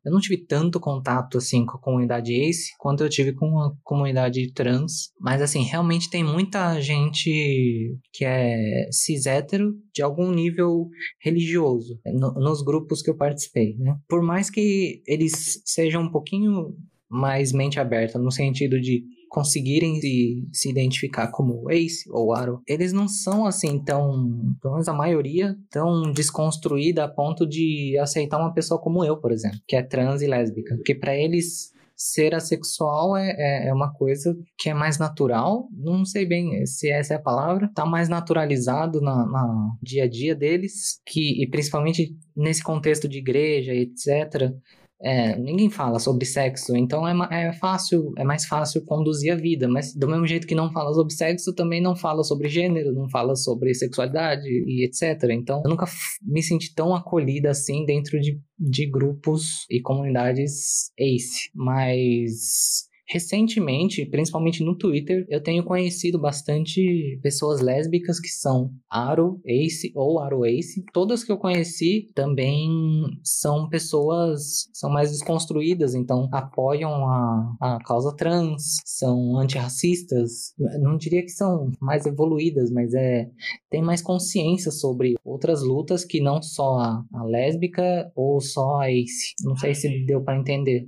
Eu 0.05 0.11
não 0.11 0.19
tive 0.19 0.37
tanto 0.45 0.79
contato 0.79 1.37
assim 1.37 1.65
com 1.65 1.77
a 1.77 1.81
comunidade 1.81 2.33
ACE 2.33 2.71
quanto 2.77 3.03
eu 3.03 3.09
tive 3.09 3.33
com 3.33 3.59
a 3.59 3.73
comunidade 3.83 4.51
trans. 4.53 5.11
Mas 5.19 5.41
assim, 5.41 5.63
realmente 5.63 6.09
tem 6.09 6.23
muita 6.23 6.79
gente 6.79 7.97
que 8.13 8.25
é 8.25 8.87
cis 8.91 9.25
hétero 9.25 9.73
de 9.93 10.01
algum 10.01 10.31
nível 10.31 10.89
religioso 11.21 11.99
no, 12.05 12.33
nos 12.33 12.63
grupos 12.63 13.01
que 13.01 13.09
eu 13.09 13.17
participei, 13.17 13.75
né? 13.77 13.97
Por 14.07 14.21
mais 14.21 14.49
que 14.49 15.01
eles 15.05 15.61
sejam 15.65 16.03
um 16.03 16.11
pouquinho 16.11 16.75
mais 17.09 17.51
mente 17.51 17.79
aberta, 17.79 18.17
no 18.17 18.31
sentido 18.31 18.79
de 18.79 19.03
conseguirem 19.31 19.95
se, 20.01 20.45
se 20.51 20.69
identificar 20.69 21.29
como 21.29 21.71
Ace 21.71 22.03
ou 22.11 22.35
Aro, 22.35 22.61
eles 22.67 22.91
não 22.91 23.07
são 23.07 23.45
assim 23.45 23.81
tão, 23.81 24.29
pelo 24.61 24.73
menos 24.73 24.89
a 24.89 24.93
maioria, 24.93 25.55
tão 25.69 26.11
desconstruída 26.11 27.05
a 27.05 27.07
ponto 27.07 27.47
de 27.47 27.97
aceitar 27.97 28.37
uma 28.37 28.53
pessoa 28.53 28.79
como 28.79 29.05
eu, 29.05 29.15
por 29.15 29.31
exemplo, 29.31 29.57
que 29.65 29.77
é 29.77 29.81
trans 29.81 30.21
e 30.21 30.27
lésbica. 30.27 30.75
Porque 30.75 30.93
para 30.93 31.15
eles 31.15 31.71
ser 31.95 32.35
assexual 32.35 33.15
é, 33.15 33.29
é, 33.37 33.67
é, 33.69 33.73
uma 33.73 33.93
coisa 33.93 34.35
que 34.57 34.69
é 34.69 34.73
mais 34.73 34.97
natural, 34.97 35.69
não 35.71 36.03
sei 36.03 36.25
bem 36.25 36.65
se 36.65 36.89
essa 36.89 37.13
é 37.13 37.17
a 37.17 37.21
palavra, 37.21 37.71
tá 37.73 37.85
mais 37.85 38.09
naturalizado 38.09 38.99
na, 38.99 39.25
na 39.25 39.71
dia 39.81 40.03
a 40.03 40.09
dia 40.09 40.35
deles, 40.35 40.99
que, 41.05 41.41
e 41.41 41.47
principalmente 41.47 42.13
nesse 42.35 42.61
contexto 42.61 43.07
de 43.07 43.19
igreja, 43.19 43.73
etc., 43.73 44.51
é, 45.03 45.35
ninguém 45.35 45.69
fala 45.69 45.99
sobre 45.99 46.25
sexo, 46.25 46.75
então 46.75 47.07
é, 47.07 47.47
é 47.47 47.53
fácil, 47.53 48.13
é 48.17 48.23
mais 48.23 48.45
fácil 48.45 48.83
conduzir 48.85 49.33
a 49.33 49.35
vida, 49.35 49.67
mas 49.67 49.95
do 49.95 50.07
mesmo 50.07 50.27
jeito 50.27 50.45
que 50.45 50.53
não 50.53 50.71
fala 50.71 50.93
sobre 50.93 51.13
sexo, 51.13 51.53
também 51.53 51.81
não 51.81 51.95
fala 51.95 52.23
sobre 52.23 52.47
gênero, 52.47 52.93
não 52.93 53.09
fala 53.09 53.35
sobre 53.35 53.73
sexualidade 53.73 54.47
e 54.47 54.85
etc. 54.85 55.29
Então 55.31 55.61
eu 55.63 55.69
nunca 55.69 55.85
me 56.21 56.43
senti 56.43 56.73
tão 56.73 56.95
acolhida 56.95 57.49
assim 57.49 57.85
dentro 57.85 58.19
de, 58.19 58.39
de 58.59 58.85
grupos 58.85 59.65
e 59.69 59.81
comunidades 59.81 60.91
ACE, 60.99 61.49
mas 61.55 62.90
Recentemente, 63.11 64.05
principalmente 64.05 64.63
no 64.63 64.77
Twitter, 64.77 65.25
eu 65.29 65.43
tenho 65.43 65.65
conhecido 65.65 66.17
bastante 66.17 67.19
pessoas 67.21 67.59
lésbicas 67.59 68.21
que 68.21 68.29
são 68.29 68.71
aro, 68.89 69.41
ace 69.45 69.91
ou 69.93 70.17
aro 70.17 70.45
ace. 70.45 70.81
Todas 70.93 71.21
que 71.21 71.31
eu 71.31 71.37
conheci 71.37 72.07
também 72.15 72.69
são 73.21 73.67
pessoas 73.67 74.69
são 74.73 74.89
mais 74.89 75.11
desconstruídas, 75.11 75.93
então 75.93 76.29
apoiam 76.31 77.05
a, 77.05 77.55
a 77.59 77.79
causa 77.83 78.15
trans, 78.15 78.77
são 78.85 79.37
antirracistas. 79.37 80.53
Não 80.79 80.95
diria 80.95 81.21
que 81.21 81.31
são 81.31 81.69
mais 81.81 82.05
evoluídas, 82.05 82.71
mas 82.71 82.93
é 82.93 83.29
tem 83.69 83.81
mais 83.81 84.01
consciência 84.01 84.71
sobre 84.71 85.15
outras 85.25 85.61
lutas 85.61 86.05
que 86.05 86.21
não 86.21 86.41
só 86.41 86.77
a, 86.77 87.03
a 87.13 87.23
lésbica 87.25 88.09
ou 88.15 88.39
só 88.39 88.77
a 88.77 88.89
ace. 88.89 89.33
Não 89.43 89.57
sei 89.57 89.75
se 89.75 90.05
deu 90.05 90.23
para 90.23 90.39
entender. 90.39 90.87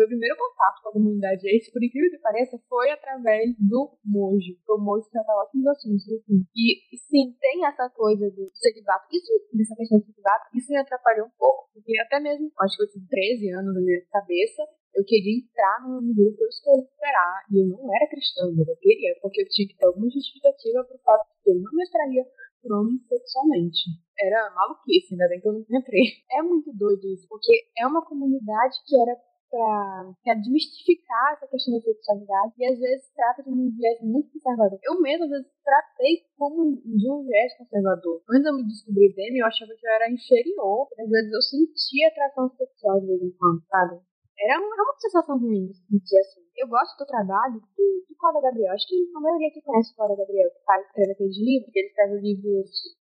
Meu 0.00 0.08
primeiro 0.08 0.36
contato 0.36 0.80
com 0.82 0.88
a 0.88 0.92
comunidade 0.92 1.44
esse, 1.44 1.70
por 1.70 1.84
incrível 1.84 2.10
que 2.10 2.24
pareça, 2.24 2.56
foi 2.68 2.90
através 2.90 3.52
do 3.60 3.92
Mojo. 4.04 4.56
O 4.68 4.78
Mojo 4.80 5.04
trata 5.12 5.32
ótimos 5.44 5.66
assuntos, 5.66 6.08
assim. 6.08 6.40
E 6.56 6.96
sim, 6.96 7.36
tem 7.38 7.66
essa 7.66 7.90
coisa 7.90 8.30
do 8.30 8.50
celibato. 8.54 9.04
Isso, 9.12 9.28
dessa 9.52 9.76
questão 9.76 9.98
do 9.98 10.06
celibato, 10.06 10.56
isso 10.56 10.72
me 10.72 10.78
atrapalhou 10.78 11.26
um 11.26 11.36
pouco. 11.36 11.68
Porque 11.74 11.92
até 12.00 12.18
mesmo, 12.18 12.50
acho 12.60 12.76
que 12.76 12.82
eu 12.82 12.88
tinha 12.88 13.04
13 13.08 13.50
anos 13.52 13.74
na 13.74 13.80
minha 13.80 14.00
cabeça, 14.10 14.62
eu 14.96 15.04
queria 15.04 15.38
entrar 15.38 15.84
no 15.84 16.14
grupo 16.14 16.40
eu 16.40 16.48
escolhi 16.48 16.82
esperar. 16.82 17.44
E 17.52 17.60
eu 17.60 17.66
não 17.68 17.94
era 17.94 18.08
cristã, 18.08 18.48
mas 18.56 18.66
eu 18.66 18.76
queria, 18.76 19.14
porque 19.20 19.42
eu 19.42 19.48
tinha 19.48 19.68
que 19.68 19.76
ter 19.76 19.86
alguma 19.86 20.08
justificativa 20.08 20.84
pro 20.84 20.98
fato 21.04 21.28
de 21.28 21.42
que 21.44 21.50
eu 21.50 21.60
não 21.60 21.72
me 21.72 21.84
atraía 21.84 22.24
por 22.62 22.72
homens 22.72 23.00
sexualmente. 23.08 23.84
Era 24.18 24.52
maluquice, 24.54 25.14
ainda 25.14 25.28
bem 25.28 25.40
que 25.40 25.48
eu 25.48 25.52
não 25.52 25.60
entrei. 25.60 26.24
É 26.32 26.42
muito 26.42 26.72
doido 26.72 27.08
isso, 27.08 27.26
porque 27.28 27.52
é 27.76 27.86
uma 27.86 28.04
comunidade 28.04 28.76
que 28.86 28.96
era 28.96 29.16
para 29.50 30.34
desmistificar 30.34 31.34
essa 31.34 31.46
questão 31.48 31.74
da 31.74 31.80
sexualidade 31.80 32.54
e 32.56 32.66
às 32.66 32.78
vezes 32.78 33.10
trata 33.14 33.42
de 33.42 33.50
um 33.50 33.70
viés 33.74 34.00
muito 34.00 34.30
conservador. 34.32 34.78
Eu 34.82 35.00
mesmo 35.00 35.24
às 35.24 35.30
vezes 35.30 35.50
tratei 35.64 36.24
como 36.38 36.80
de 36.80 37.10
um 37.10 37.26
viés 37.26 37.58
conservador. 37.58 38.22
Antes 38.30 38.46
eu 38.46 38.54
me 38.54 38.66
descobrir 38.66 39.12
dele, 39.14 39.42
eu 39.42 39.46
achava 39.46 39.72
que 39.74 39.86
eu 39.86 39.92
era 39.92 40.10
inferior, 40.10 40.88
às 40.98 41.08
vezes 41.10 41.32
eu 41.32 41.42
sentia 41.42 42.08
atração 42.08 42.48
sexual 42.56 43.00
de 43.00 43.06
vez 43.06 43.22
em 43.22 43.30
quando, 43.32 43.62
sabe? 43.66 44.00
Era 44.40 44.58
uma, 44.58 44.72
uma 44.72 44.96
sensação 44.98 45.38
ruim 45.38 45.66
de 45.66 45.76
sentir 45.76 46.16
assim. 46.16 46.40
Eu 46.56 46.68
gosto 46.68 46.96
do 46.96 47.04
trabalho 47.04 47.60
do, 47.60 47.84
do 48.08 48.14
Cláudio 48.16 48.40
Gabriel. 48.40 48.72
Acho 48.72 48.88
que 48.88 48.96
a 49.14 49.20
maioria 49.20 49.48
aqui 49.48 49.60
conhece 49.60 49.92
o 49.92 49.96
Cláudio 49.96 50.16
Gabriel, 50.16 50.48
que 50.48 50.64
faz, 50.64 50.86
escreve 50.86 51.12
aqueles 51.12 51.36
livros, 51.36 51.70
que 51.70 51.78
ele 51.78 51.88
escreve 51.88 52.20
livros 52.20 52.70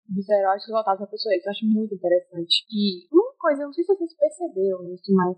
dos 0.08 0.28
heróis 0.28 0.62
voltados 0.68 1.00
para 1.00 1.10
pessoas. 1.10 1.44
Eu 1.44 1.50
acho 1.50 1.64
muito 1.64 1.94
interessante. 1.94 2.66
E 2.68 3.08
uma 3.10 3.32
coisa, 3.38 3.62
eu 3.62 3.66
não 3.66 3.72
sei 3.72 3.84
se 3.84 3.94
vocês 3.94 4.14
perceberam 4.16 4.84
isso, 4.92 5.14
mas 5.14 5.36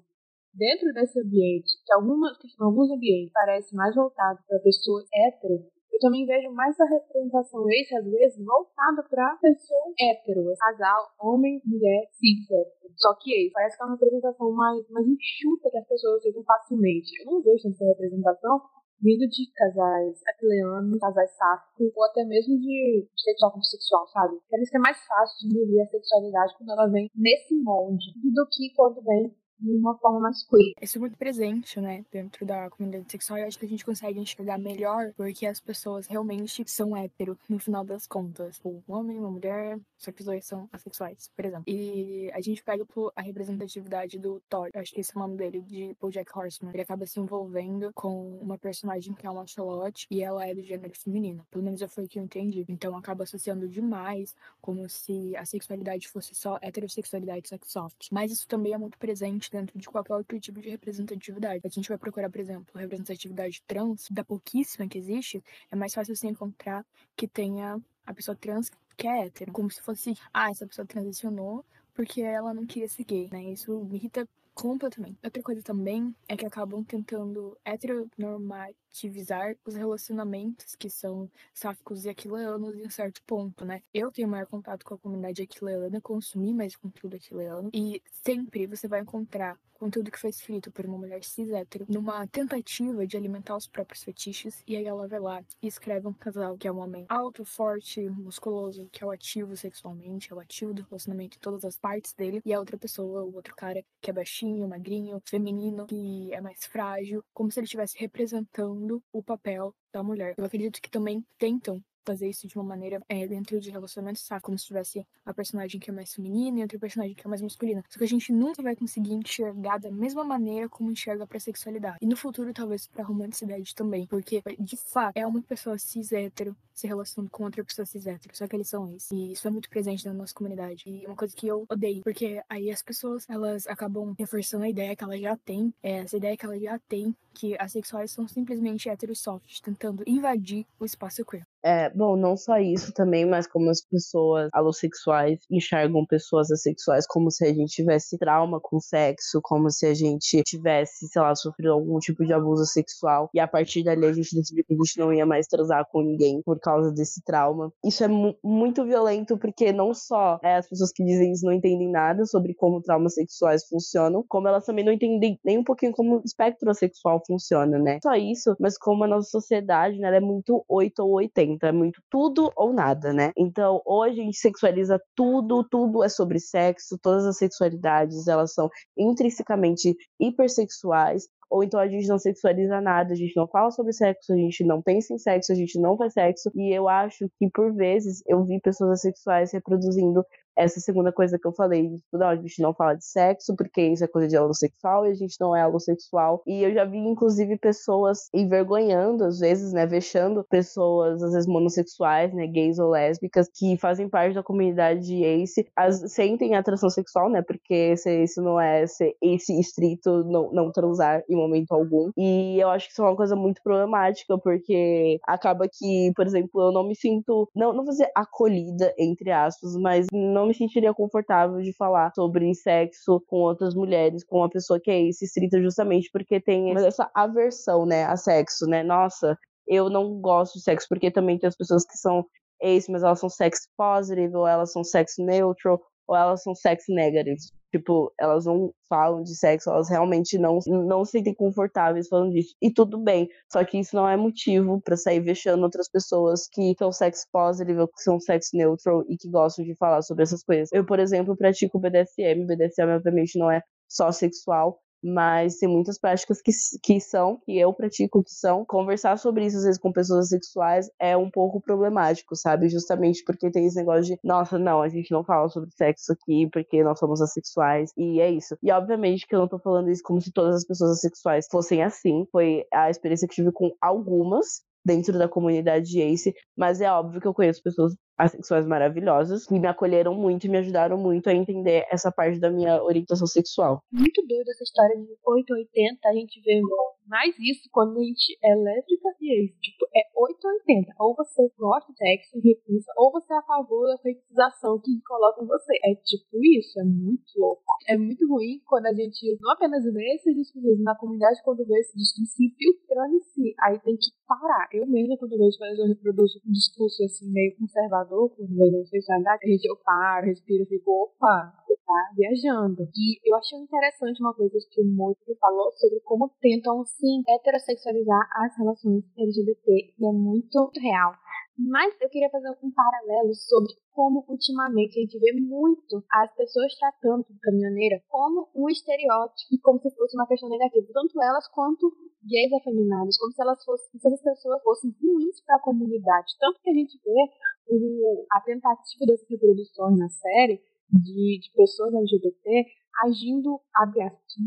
dentro 0.56 0.92
desse 0.92 1.20
ambiente, 1.20 1.68
que 1.84 1.92
algumas, 1.92 2.32
alguns 2.58 2.90
ambientes 2.90 3.32
parecem 3.32 3.76
mais 3.76 3.94
voltados 3.94 4.42
para 4.46 4.58
pessoas 4.60 5.04
héteros, 5.14 5.62
eu 5.92 6.00
também 6.00 6.26
vejo 6.26 6.52
mais 6.52 6.78
a 6.78 6.84
representação 6.84 7.64
esse, 7.70 7.96
às 7.96 8.04
vezes, 8.04 8.44
voltada 8.44 9.02
para 9.08 9.38
pessoa 9.40 9.94
hétero, 9.98 10.44
casal, 10.58 11.08
homem, 11.18 11.62
mulher, 11.64 12.04
cis, 12.12 12.44
hétero. 12.50 12.92
Só 12.96 13.14
que 13.14 13.32
esse 13.32 13.52
parece 13.52 13.78
que 13.78 13.82
é 13.82 13.86
uma 13.86 13.94
representação 13.94 14.52
mais, 14.52 14.86
mais 14.90 15.06
enxuta 15.06 15.70
que 15.70 15.78
as 15.78 15.88
pessoas 15.88 16.18
aceitam 16.18 16.44
facilmente. 16.44 17.18
Eu 17.20 17.32
não 17.32 17.42
vejo 17.42 17.68
essa 17.68 17.84
representação 17.86 18.60
vindo 19.00 19.26
de 19.28 19.50
casais 19.52 20.20
aquileanos, 20.34 20.98
casais 20.98 21.30
sáficos, 21.36 21.92
ou 21.94 22.04
até 22.04 22.24
mesmo 22.24 22.58
de 22.60 23.08
sexual 23.16 23.52
como 23.52 23.64
sexual, 23.64 24.06
sabe? 24.08 24.36
Parece 24.50 24.70
que 24.70 24.76
é 24.76 24.80
mais 24.80 24.98
fácil 25.06 25.48
de 25.48 25.58
viver 25.58 25.82
a 25.82 25.86
sexualidade 25.88 26.54
quando 26.58 26.72
ela 26.72 26.88
vem 26.88 27.10
nesse 27.14 27.54
molde 27.62 28.12
do 28.22 28.46
que 28.50 28.74
quando 28.74 29.02
vem 29.02 29.34
de 29.58 29.70
uma 29.70 29.96
forma 29.98 30.20
mais 30.20 30.44
queer. 30.44 30.74
Isso 30.80 30.98
é 30.98 31.00
muito 31.00 31.16
presente, 31.16 31.80
né, 31.80 32.04
dentro 32.10 32.44
da 32.44 32.68
comunidade 32.70 33.10
sexual. 33.10 33.38
E 33.38 33.42
acho 33.42 33.58
que 33.58 33.66
a 33.66 33.68
gente 33.68 33.84
consegue 33.84 34.18
enxergar 34.18 34.58
melhor 34.58 35.12
porque 35.16 35.46
as 35.46 35.60
pessoas 35.60 36.06
realmente 36.06 36.62
são 36.68 36.96
hétero, 36.96 37.38
no 37.48 37.58
final 37.58 37.84
das 37.84 38.06
contas. 38.06 38.60
Um 38.64 38.82
homem, 38.86 39.18
uma 39.18 39.30
mulher, 39.30 39.78
só 39.96 40.12
que 40.12 40.20
os 40.20 40.26
dois 40.26 40.44
são 40.44 40.68
assexuais, 40.72 41.30
por 41.34 41.44
exemplo. 41.44 41.64
E 41.66 42.30
a 42.32 42.40
gente 42.40 42.62
pega 42.62 42.86
a 43.14 43.22
representatividade 43.22 44.18
do 44.18 44.40
Thor, 44.48 44.70
acho 44.74 44.92
que 44.92 45.00
esse 45.00 45.12
é 45.14 45.18
o 45.18 45.22
nome 45.22 45.36
dele, 45.36 45.60
de 45.62 45.96
Jack 46.10 46.30
Horseman. 46.36 46.72
Ele 46.72 46.82
acaba 46.82 47.06
se 47.06 47.18
envolvendo 47.18 47.90
com 47.94 48.38
uma 48.38 48.58
personagem 48.58 49.14
que 49.14 49.26
é 49.26 49.30
uma 49.30 49.46
Charlotte 49.46 50.06
e 50.10 50.22
ela 50.22 50.46
é 50.46 50.54
do 50.54 50.62
gênero 50.62 50.92
feminino. 50.96 51.46
Pelo 51.50 51.64
menos 51.64 51.82
foi 51.88 52.04
o 52.04 52.08
que 52.08 52.18
eu 52.18 52.24
entendi. 52.24 52.64
Então 52.68 52.96
acaba 52.96 53.24
associando 53.24 53.68
demais 53.68 54.34
como 54.60 54.88
se 54.88 55.34
a 55.36 55.44
sexualidade 55.44 56.08
fosse 56.08 56.34
só 56.34 56.58
heterossexualidade 56.62 57.48
sex 57.48 57.70
soft. 57.70 58.08
Mas 58.10 58.30
isso 58.32 58.46
também 58.46 58.72
é 58.72 58.78
muito 58.78 58.98
presente 58.98 59.45
dentro 59.50 59.78
de 59.78 59.86
qualquer 59.88 60.14
outro 60.14 60.38
tipo 60.40 60.60
de 60.60 60.68
representatividade. 60.70 61.60
A 61.64 61.68
gente 61.68 61.88
vai 61.88 61.98
procurar, 61.98 62.30
por 62.30 62.40
exemplo, 62.40 62.78
representatividade 62.78 63.62
trans, 63.66 64.08
da 64.10 64.24
pouquíssima 64.24 64.88
que 64.88 64.98
existe, 64.98 65.42
é 65.70 65.76
mais 65.76 65.94
fácil 65.94 66.14
você 66.14 66.26
encontrar 66.26 66.84
que 67.16 67.26
tenha 67.26 67.80
a 68.04 68.14
pessoa 68.14 68.36
trans 68.36 68.70
que 68.96 69.06
é 69.06 69.26
hétero. 69.26 69.52
Como 69.52 69.70
se 69.70 69.80
fosse, 69.82 70.14
ah, 70.32 70.50
essa 70.50 70.66
pessoa 70.66 70.86
transicionou 70.86 71.64
porque 71.94 72.20
ela 72.20 72.52
não 72.52 72.66
queria 72.66 72.88
ser 72.88 73.04
gay, 73.04 73.28
né? 73.32 73.42
Isso 73.44 73.72
me 73.84 73.96
irrita 73.96 74.28
completamente. 74.56 75.18
Outra 75.22 75.42
coisa 75.42 75.62
também 75.62 76.16
é 76.26 76.34
que 76.36 76.46
acabam 76.46 76.82
tentando 76.82 77.58
heteronormativizar 77.64 79.54
os 79.66 79.74
relacionamentos 79.74 80.74
que 80.74 80.88
são 80.88 81.30
sáficos 81.52 82.06
e 82.06 82.08
aquileanos 82.08 82.74
em 82.76 82.88
certo 82.88 83.22
ponto, 83.24 83.64
né? 83.66 83.82
Eu 83.92 84.10
tenho 84.10 84.26
maior 84.28 84.46
contato 84.46 84.84
com 84.84 84.94
a 84.94 84.98
comunidade 84.98 85.42
aquileana, 85.42 86.00
consumi 86.00 86.54
mais 86.54 86.74
conteúdo 86.74 87.16
aquileano 87.16 87.70
e 87.72 88.02
sempre 88.24 88.66
você 88.66 88.88
vai 88.88 89.00
encontrar 89.02 89.58
conteúdo 89.78 90.10
que 90.10 90.18
foi 90.18 90.30
escrito 90.30 90.70
por 90.70 90.86
uma 90.86 90.98
mulher 90.98 91.22
cis 91.24 91.50
hétero 91.50 91.86
numa 91.88 92.26
tentativa 92.26 93.06
de 93.06 93.16
alimentar 93.16 93.56
os 93.56 93.66
próprios 93.66 94.02
fetiches, 94.02 94.62
e 94.66 94.76
aí 94.76 94.84
ela 94.84 95.06
vai 95.06 95.20
lá 95.20 95.44
e 95.62 95.66
escreve 95.66 96.06
um 96.06 96.12
casal 96.12 96.56
que 96.56 96.66
é 96.66 96.72
um 96.72 96.78
homem 96.78 97.06
alto, 97.08 97.44
forte, 97.44 98.08
musculoso, 98.10 98.88
que 98.90 99.02
é 99.02 99.06
o 99.06 99.10
ativo 99.10 99.56
sexualmente, 99.56 100.32
é 100.32 100.34
o 100.34 100.40
ativo 100.40 100.74
do 100.74 100.82
relacionamento 100.82 101.36
em 101.36 101.40
todas 101.40 101.64
as 101.64 101.76
partes 101.78 102.12
dele, 102.14 102.40
e 102.44 102.52
a 102.52 102.58
outra 102.58 102.78
pessoa, 102.78 103.22
o 103.22 103.34
outro 103.34 103.54
cara 103.54 103.82
que 104.00 104.10
é 104.10 104.12
baixinho, 104.12 104.68
magrinho, 104.68 105.20
feminino, 105.24 105.86
que 105.86 106.32
é 106.32 106.40
mais 106.40 106.64
frágil, 106.64 107.22
como 107.32 107.50
se 107.50 107.60
ele 107.60 107.64
estivesse 107.64 107.98
representando 107.98 109.02
o 109.12 109.22
papel 109.22 109.74
da 109.92 110.02
mulher. 110.02 110.34
Eu 110.36 110.44
acredito 110.44 110.80
que 110.80 110.90
também 110.90 111.24
tentam 111.38 111.82
fazer 112.06 112.28
isso 112.28 112.46
de 112.46 112.56
uma 112.56 112.64
maneira 112.64 113.02
é, 113.08 113.26
dentro 113.26 113.60
de 113.60 113.70
relacionamentos, 113.70 114.22
sabe? 114.22 114.42
Como 114.42 114.58
se 114.58 114.66
tivesse 114.66 115.06
a 115.24 115.34
personagem 115.34 115.80
que 115.80 115.90
é 115.90 115.92
mais 115.92 116.14
feminina 116.14 116.60
e 116.60 116.62
outra 116.62 116.78
personagem 116.78 117.14
que 117.14 117.26
é 117.26 117.28
mais 117.28 117.42
masculina. 117.42 117.82
Só 117.88 117.98
que 117.98 118.04
a 118.04 118.08
gente 118.08 118.32
nunca 118.32 118.62
vai 118.62 118.76
conseguir 118.76 119.12
enxergar 119.12 119.78
da 119.78 119.90
mesma 119.90 120.24
maneira 120.24 120.68
como 120.68 120.90
enxerga 120.90 121.26
pra 121.26 121.40
sexualidade. 121.40 121.98
E 122.00 122.06
no 122.06 122.16
futuro, 122.16 122.52
talvez 122.52 122.86
pra 122.86 123.04
romanticidade 123.04 123.74
também. 123.74 124.06
Porque, 124.06 124.42
de 124.58 124.76
fato, 124.76 125.16
é 125.16 125.26
uma 125.26 125.42
pessoa 125.42 125.76
cis 125.78 126.12
hétero 126.12 126.56
se 126.76 126.86
relacionando 126.86 127.30
com 127.30 127.44
outra 127.44 127.64
pessoa 127.64 127.86
cis 127.86 128.06
hétero. 128.06 128.36
Só 128.36 128.46
que 128.46 128.54
eles 128.54 128.68
são 128.68 128.94
isso. 128.94 129.14
E 129.14 129.32
isso 129.32 129.48
é 129.48 129.50
muito 129.50 129.70
presente 129.70 130.06
na 130.06 130.12
nossa 130.12 130.34
comunidade. 130.34 130.84
E 130.86 131.04
é 131.04 131.08
uma 131.08 131.16
coisa 131.16 131.34
que 131.34 131.48
eu 131.48 131.64
odeio. 131.68 132.02
Porque 132.02 132.42
aí 132.48 132.70
as 132.70 132.82
pessoas, 132.82 133.24
elas 133.28 133.66
acabam 133.66 134.14
reforçando 134.18 134.64
a 134.64 134.68
ideia 134.68 134.94
que 134.94 135.02
elas 135.02 135.20
já 135.20 135.36
têm. 135.38 135.72
É, 135.82 136.00
essa 136.00 136.18
ideia 136.18 136.36
que 136.36 136.44
elas 136.44 136.60
já 136.60 136.78
têm 136.80 137.16
que 137.36 137.54
as 137.58 137.72
sexuais 137.72 138.10
são 138.10 138.26
simplesmente 138.26 138.88
héteros 138.88 139.20
soft, 139.20 139.60
tentando 139.60 140.02
invadir 140.06 140.66
o 140.80 140.86
espaço 140.86 141.24
queer. 141.24 141.46
É, 141.62 141.90
bom, 141.90 142.16
não 142.16 142.36
só 142.36 142.58
isso 142.58 142.92
também, 142.92 143.26
mas 143.26 143.46
como 143.46 143.68
as 143.68 143.82
pessoas 143.82 144.48
alossexuais 144.52 145.40
enxergam 145.50 146.06
pessoas 146.06 146.50
assexuais 146.50 147.06
como 147.08 147.30
se 147.30 147.44
a 147.44 147.52
gente 147.52 147.74
tivesse 147.74 148.16
trauma 148.18 148.60
com 148.62 148.78
sexo, 148.78 149.40
como 149.42 149.68
se 149.68 149.84
a 149.84 149.92
gente 149.92 150.42
tivesse, 150.44 151.08
sei 151.08 151.20
lá, 151.20 151.34
sofrido 151.34 151.72
algum 151.72 151.98
tipo 151.98 152.24
de 152.24 152.32
abuso 152.32 152.64
sexual 152.66 153.28
e 153.34 153.40
a 153.40 153.48
partir 153.48 153.82
dali 153.82 154.06
a 154.06 154.12
gente 154.12 154.34
decidiu 154.34 154.64
que 154.64 154.74
a 154.74 154.76
gente 154.76 154.98
não 154.98 155.12
ia 155.12 155.26
mais 155.26 155.46
transar 155.48 155.84
com 155.90 156.02
ninguém 156.02 156.40
por 156.42 156.58
causa 156.72 156.92
desse 156.92 157.22
trauma. 157.24 157.72
Isso 157.84 158.04
é 158.04 158.08
mu 158.08 158.34
muito 158.42 158.84
violento 158.84 159.38
porque 159.38 159.72
não 159.72 159.94
só 159.94 160.38
é, 160.42 160.56
as 160.56 160.68
pessoas 160.68 160.92
que 160.92 161.04
dizem 161.04 161.32
isso 161.32 161.44
não 161.46 161.52
entendem 161.52 161.90
nada 161.90 162.24
sobre 162.26 162.54
como 162.54 162.82
traumas 162.82 163.14
sexuais 163.14 163.66
funcionam, 163.66 164.24
como 164.28 164.48
elas 164.48 164.64
também 164.64 164.84
não 164.84 164.92
entendem 164.92 165.38
nem 165.44 165.58
um 165.58 165.64
pouquinho 165.64 165.92
como 165.92 166.16
o 166.16 166.22
espectro 166.24 166.72
sexual 166.74 167.22
funciona, 167.26 167.78
né? 167.78 167.98
Só 168.02 168.14
isso, 168.14 168.56
mas 168.60 168.78
como 168.78 169.04
a 169.04 169.08
nossa 169.08 169.28
sociedade, 169.30 169.98
né, 169.98 170.14
é 170.16 170.20
muito 170.20 170.64
8 170.68 171.00
ou 171.00 171.12
80 171.14 171.56
então 171.56 171.68
é 171.68 171.72
muito 171.72 172.00
tudo 172.10 172.50
ou 172.56 172.72
nada, 172.72 173.12
né? 173.12 173.32
Então, 173.36 173.80
hoje 173.84 174.20
a 174.20 174.24
gente 174.24 174.38
sexualiza 174.38 175.00
tudo, 175.14 175.64
tudo 175.68 176.02
é 176.04 176.08
sobre 176.08 176.38
sexo, 176.38 176.98
todas 177.02 177.26
as 177.26 177.36
sexualidades, 177.36 178.26
elas 178.26 178.52
são 178.52 178.68
intrinsecamente 178.96 179.96
hipersexuais, 180.20 181.26
ou 181.50 181.62
então 181.62 181.78
a 181.80 181.88
gente 181.88 182.08
não 182.08 182.18
sexualiza 182.18 182.80
nada, 182.80 183.12
a 183.12 183.16
gente 183.16 183.36
não 183.36 183.46
fala 183.46 183.70
sobre 183.70 183.92
sexo, 183.92 184.32
a 184.32 184.36
gente 184.36 184.64
não 184.64 184.82
pensa 184.82 185.14
em 185.14 185.18
sexo, 185.18 185.52
a 185.52 185.54
gente 185.54 185.80
não 185.80 185.96
faz 185.96 186.12
sexo, 186.12 186.50
e 186.54 186.72
eu 186.76 186.88
acho 186.88 187.28
que 187.38 187.48
por 187.50 187.74
vezes 187.74 188.22
eu 188.26 188.44
vi 188.44 188.60
pessoas 188.60 188.90
assexuais 188.92 189.52
reproduzindo 189.52 190.24
essa 190.56 190.80
segunda 190.80 191.12
coisa 191.12 191.38
que 191.38 191.46
eu 191.46 191.52
falei, 191.52 191.88
tipo, 191.88 192.18
não, 192.18 192.28
a 192.28 192.36
gente 192.36 192.62
não 192.62 192.74
fala 192.74 192.94
de 192.94 193.04
sexo, 193.04 193.54
porque 193.56 193.82
isso 193.82 194.04
é 194.04 194.08
coisa 194.08 194.28
de 194.28 194.38
homossexual 194.38 195.06
e 195.06 195.10
a 195.10 195.14
gente 195.14 195.36
não 195.40 195.54
é 195.54 195.66
homossexual. 195.66 196.42
E 196.46 196.62
eu 196.62 196.72
já 196.72 196.84
vi, 196.84 196.98
inclusive, 196.98 197.58
pessoas 197.58 198.28
envergonhando, 198.32 199.24
às 199.24 199.38
vezes, 199.38 199.72
né, 199.72 199.86
vexando 199.86 200.44
pessoas, 200.48 201.22
às 201.22 201.32
vezes, 201.32 201.46
monossexuais, 201.46 202.32
né, 202.32 202.46
gays 202.46 202.78
ou 202.78 202.90
lésbicas, 202.90 203.48
que 203.54 203.76
fazem 203.78 204.08
parte 204.08 204.34
da 204.34 204.42
comunidade 204.42 205.22
ace, 205.24 205.66
as, 205.76 206.12
sentem 206.12 206.54
atração 206.54 206.88
sexual, 206.88 207.28
né, 207.30 207.42
porque 207.42 207.94
isso 208.22 208.42
não 208.42 208.60
é 208.60 208.86
ser 208.86 209.14
ace 209.22 209.58
estrito, 209.58 210.24
não, 210.24 210.50
não 210.52 210.72
transar 210.72 211.22
em 211.28 211.36
momento 211.36 211.72
algum. 211.72 212.10
E 212.16 212.58
eu 212.58 212.70
acho 212.70 212.86
que 212.86 212.92
isso 212.92 213.02
é 213.02 213.04
uma 213.04 213.16
coisa 213.16 213.36
muito 213.36 213.60
problemática, 213.62 214.38
porque 214.38 215.18
acaba 215.26 215.66
que, 215.70 216.12
por 216.14 216.26
exemplo, 216.26 216.62
eu 216.62 216.72
não 216.72 216.86
me 216.86 216.94
sinto, 216.96 217.48
não, 217.54 217.72
não 217.72 217.84
vou 217.84 217.92
dizer 217.92 218.10
acolhida, 218.14 218.94
entre 218.98 219.30
aspas, 219.30 219.76
mas 219.76 220.06
não 220.12 220.45
me 220.46 220.54
sentiria 220.54 220.94
confortável 220.94 221.60
de 221.60 221.72
falar 221.72 222.12
sobre 222.14 222.54
sexo 222.54 223.22
com 223.26 223.36
outras 223.36 223.74
mulheres, 223.74 224.24
com 224.24 224.38
uma 224.38 224.50
pessoa 224.50 224.80
que 224.80 224.90
é 224.90 225.00
isso, 225.00 225.24
estrita 225.24 225.60
justamente 225.60 226.08
porque 226.12 226.40
tem 226.40 226.72
essa 226.86 227.10
aversão, 227.14 227.84
né, 227.86 228.04
a 228.04 228.16
sexo, 228.16 228.66
né? 228.66 228.82
Nossa, 228.82 229.36
eu 229.66 229.90
não 229.90 230.20
gosto 230.20 230.54
de 230.54 230.62
sexo 230.62 230.86
porque 230.88 231.10
também 231.10 231.38
tem 231.38 231.48
as 231.48 231.56
pessoas 231.56 231.84
que 231.84 231.96
são 231.98 232.24
ace, 232.62 232.90
mas 232.90 233.02
elas 233.02 233.20
são 233.20 233.28
sex 233.28 233.68
positive, 233.76 234.34
ou 234.34 234.46
elas 234.46 234.72
são 234.72 234.82
sex 234.84 235.14
neutral, 235.18 235.80
ou 236.06 236.16
elas 236.16 236.42
são 236.42 236.54
sex 236.54 236.84
negative. 236.88 237.36
Tipo, 237.76 238.12
elas 238.18 238.46
não 238.46 238.72
falam 238.88 239.22
de 239.22 239.36
sexo, 239.36 239.70
elas 239.70 239.88
realmente 239.88 240.38
não, 240.38 240.58
não 240.66 241.04
se 241.04 241.12
sentem 241.12 241.34
confortáveis 241.34 242.08
falando 242.08 242.32
disso. 242.32 242.54
E 242.60 242.70
tudo 242.72 242.98
bem, 242.98 243.28
só 243.52 243.62
que 243.64 243.78
isso 243.78 243.94
não 243.94 244.08
é 244.08 244.16
motivo 244.16 244.80
para 244.80 244.96
sair 244.96 245.20
vexando 245.20 245.62
outras 245.62 245.88
pessoas 245.88 246.48
que 246.48 246.74
são 246.78 246.90
sex 246.90 247.26
positive, 247.30 247.86
que 247.88 248.02
são 248.02 248.18
sex 248.18 248.50
neutral 248.54 249.04
e 249.08 249.16
que 249.16 249.28
gostam 249.28 249.64
de 249.64 249.74
falar 249.76 250.02
sobre 250.02 250.22
essas 250.22 250.42
coisas. 250.42 250.70
Eu, 250.72 250.84
por 250.86 250.98
exemplo, 250.98 251.36
pratico 251.36 251.78
BDSM. 251.78 252.46
BDSM, 252.46 252.90
obviamente, 252.96 253.38
não 253.38 253.50
é 253.50 253.62
só 253.88 254.10
sexual, 254.10 254.80
mas 255.06 255.56
tem 255.56 255.68
muitas 255.68 255.98
práticas 255.98 256.42
que, 256.42 256.50
que 256.82 257.00
são, 257.00 257.38
que 257.44 257.56
eu 257.58 257.72
pratico, 257.72 258.24
que 258.24 258.32
são. 258.32 258.64
Conversar 258.64 259.18
sobre 259.18 259.46
isso, 259.46 259.58
às 259.58 259.64
vezes, 259.64 259.80
com 259.80 259.92
pessoas 259.92 260.28
sexuais 260.28 260.90
é 260.98 261.16
um 261.16 261.30
pouco 261.30 261.60
problemático, 261.60 262.34
sabe? 262.34 262.68
Justamente 262.68 263.22
porque 263.24 263.50
tem 263.50 263.66
esse 263.66 263.76
negócio 263.76 264.04
de, 264.04 264.18
nossa, 264.24 264.58
não, 264.58 264.82
a 264.82 264.88
gente 264.88 265.12
não 265.12 265.22
fala 265.22 265.48
sobre 265.48 265.70
sexo 265.70 266.12
aqui 266.12 266.48
porque 266.52 266.82
nós 266.82 266.98
somos 266.98 267.20
assexuais, 267.20 267.92
e 267.96 268.20
é 268.20 268.30
isso. 268.30 268.56
E 268.62 268.70
obviamente 268.72 269.26
que 269.26 269.34
eu 269.34 269.40
não 269.40 269.48
tô 269.48 269.58
falando 269.58 269.90
isso 269.90 270.02
como 270.02 270.20
se 270.20 270.32
todas 270.32 270.56
as 270.56 270.64
pessoas 270.64 270.92
assexuais 270.92 271.46
fossem 271.50 271.82
assim, 271.82 272.26
foi 272.32 272.64
a 272.72 272.90
experiência 272.90 273.28
que 273.28 273.34
tive 273.34 273.52
com 273.52 273.70
algumas, 273.80 274.62
dentro 274.86 275.18
da 275.18 275.28
comunidade 275.28 276.00
Ace, 276.00 276.32
mas 276.56 276.80
é 276.80 276.88
óbvio 276.88 277.20
que 277.20 277.26
eu 277.26 277.34
conheço 277.34 277.60
pessoas 277.60 277.92
assexuais 278.16 278.64
maravilhosas 278.64 279.44
que 279.44 279.58
me 279.58 279.66
acolheram 279.66 280.14
muito 280.14 280.46
e 280.46 280.48
me 280.48 280.58
ajudaram 280.58 280.96
muito 280.96 281.28
a 281.28 281.34
entender 281.34 281.84
essa 281.90 282.12
parte 282.12 282.38
da 282.38 282.48
minha 282.48 282.80
orientação 282.80 283.26
sexual. 283.26 283.82
Muito 283.90 284.24
doido 284.26 284.48
essa 284.48 284.62
história 284.62 284.96
de 284.96 285.08
880, 285.26 286.08
a 286.08 286.12
gente 286.12 286.40
vê 286.40 286.60
mais 287.08 287.34
isso 287.38 287.68
quando 287.72 287.98
a 287.98 288.02
gente 288.02 288.38
é 288.42 288.54
lésbica 288.54 289.08
e 289.20 289.32
ex. 289.32 289.58
Tipo, 289.60 289.86
é 289.94 290.02
880. 290.14 290.92
Ou 290.98 291.14
você 291.14 291.48
gosta 291.58 291.92
de 291.92 291.98
sexo 291.98 292.38
e 292.38 292.48
repulsa, 292.48 292.92
ou 292.96 293.12
você 293.12 293.32
é 293.32 293.38
a 293.38 293.42
favor 293.42 293.86
da 293.86 293.98
feitiçação 293.98 294.78
que 294.80 295.00
coloca 295.06 295.42
em 295.42 295.46
você. 295.46 295.74
É 295.84 295.94
tipo 295.94 296.36
isso, 296.42 296.80
é 296.80 296.84
muito 296.84 297.32
louco. 297.36 297.62
É 297.88 297.96
muito 297.96 298.26
ruim 298.28 298.60
quando 298.66 298.86
a 298.86 298.94
gente 298.94 299.36
não 299.40 299.52
apenas 299.52 299.84
vê 299.84 300.14
esses 300.14 300.34
discursos 300.34 300.82
na 300.82 300.96
comunidade, 300.96 301.42
quando 301.44 301.64
vê 301.64 301.78
esse 301.78 301.96
discurso 301.96 302.32
se 302.32 302.54
filtrando 302.56 303.16
em 303.16 303.20
si. 303.20 303.54
Aí 303.60 303.78
tem 303.80 303.96
que 303.96 304.10
parar. 304.26 304.68
Eu 304.72 304.86
mesma, 304.86 305.16
quando 305.16 305.38
vejo, 305.38 305.58
quando 305.58 305.78
eu 305.80 305.88
reproduzo 305.88 306.40
um 306.46 306.52
discurso 306.52 307.02
assim, 307.04 307.30
meio 307.30 307.56
conservador, 307.56 308.30
quando 308.30 308.56
vejo 308.56 308.86
sexualidade, 308.86 309.40
a 309.44 309.48
gente, 309.48 309.64
eu 309.66 309.76
paro, 309.84 310.26
respiro 310.26 310.66
fico, 310.66 310.90
opa, 310.90 311.52
tá 311.86 312.10
viajando. 312.14 312.82
E 312.94 313.18
eu 313.24 313.36
achei 313.36 313.58
interessante 313.58 314.20
uma 314.20 314.34
coisa 314.34 314.58
que 314.70 314.82
o 314.82 314.84
Moito 314.84 315.34
falou 315.40 315.72
sobre 315.76 316.00
como 316.00 316.28
tentam, 316.40 316.84
sim, 316.84 317.22
heterossexualizar 317.28 318.28
as 318.34 318.56
relações 318.58 319.04
LGBT, 319.16 319.94
e 319.98 320.06
é 320.06 320.12
muito 320.12 320.70
real. 320.76 321.14
Mas 321.58 321.96
eu 322.02 322.10
queria 322.10 322.28
fazer 322.28 322.50
um 322.62 322.70
paralelo 322.70 323.34
sobre 323.34 323.72
como 323.92 324.22
ultimamente 324.28 324.98
a 324.98 325.00
gente 325.00 325.18
vê 325.18 325.32
muito 325.40 326.04
as 326.12 326.30
pessoas 326.34 326.74
tratando 326.78 327.24
a 327.24 327.40
caminhoneira 327.40 328.02
como 328.08 328.46
um 328.54 328.68
estereótipo, 328.68 329.56
como 329.62 329.80
se 329.80 329.90
fosse 329.96 330.14
uma 330.18 330.26
questão 330.26 330.50
negativa, 330.50 330.86
tanto 330.92 331.22
elas 331.22 331.48
quanto 331.48 331.90
gays 332.22 332.52
afeminados, 332.52 333.16
como 333.16 333.32
se 333.32 333.40
elas 333.40 333.64
fossem, 333.64 333.98
se 333.98 334.06
as 334.06 334.20
pessoas 334.20 334.62
fossem 334.62 334.94
ruins 335.00 335.40
para 335.46 335.56
a 335.56 335.62
comunidade. 335.62 336.36
Tanto 336.38 336.60
que 336.60 336.68
a 336.68 336.74
gente 336.74 337.00
vê 337.02 337.30
o, 337.68 338.26
a 338.32 338.40
tentativa 338.42 339.06
dessas 339.06 339.26
reproduções 339.30 339.98
na 339.98 340.10
série 340.10 340.60
de, 340.90 341.38
de 341.40 341.52
pessoas 341.54 341.94
LGBT 341.94 342.66
agindo, 343.04 343.60
abre 343.74 344.00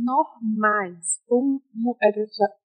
normais, 0.04 1.22
como, 1.28 1.62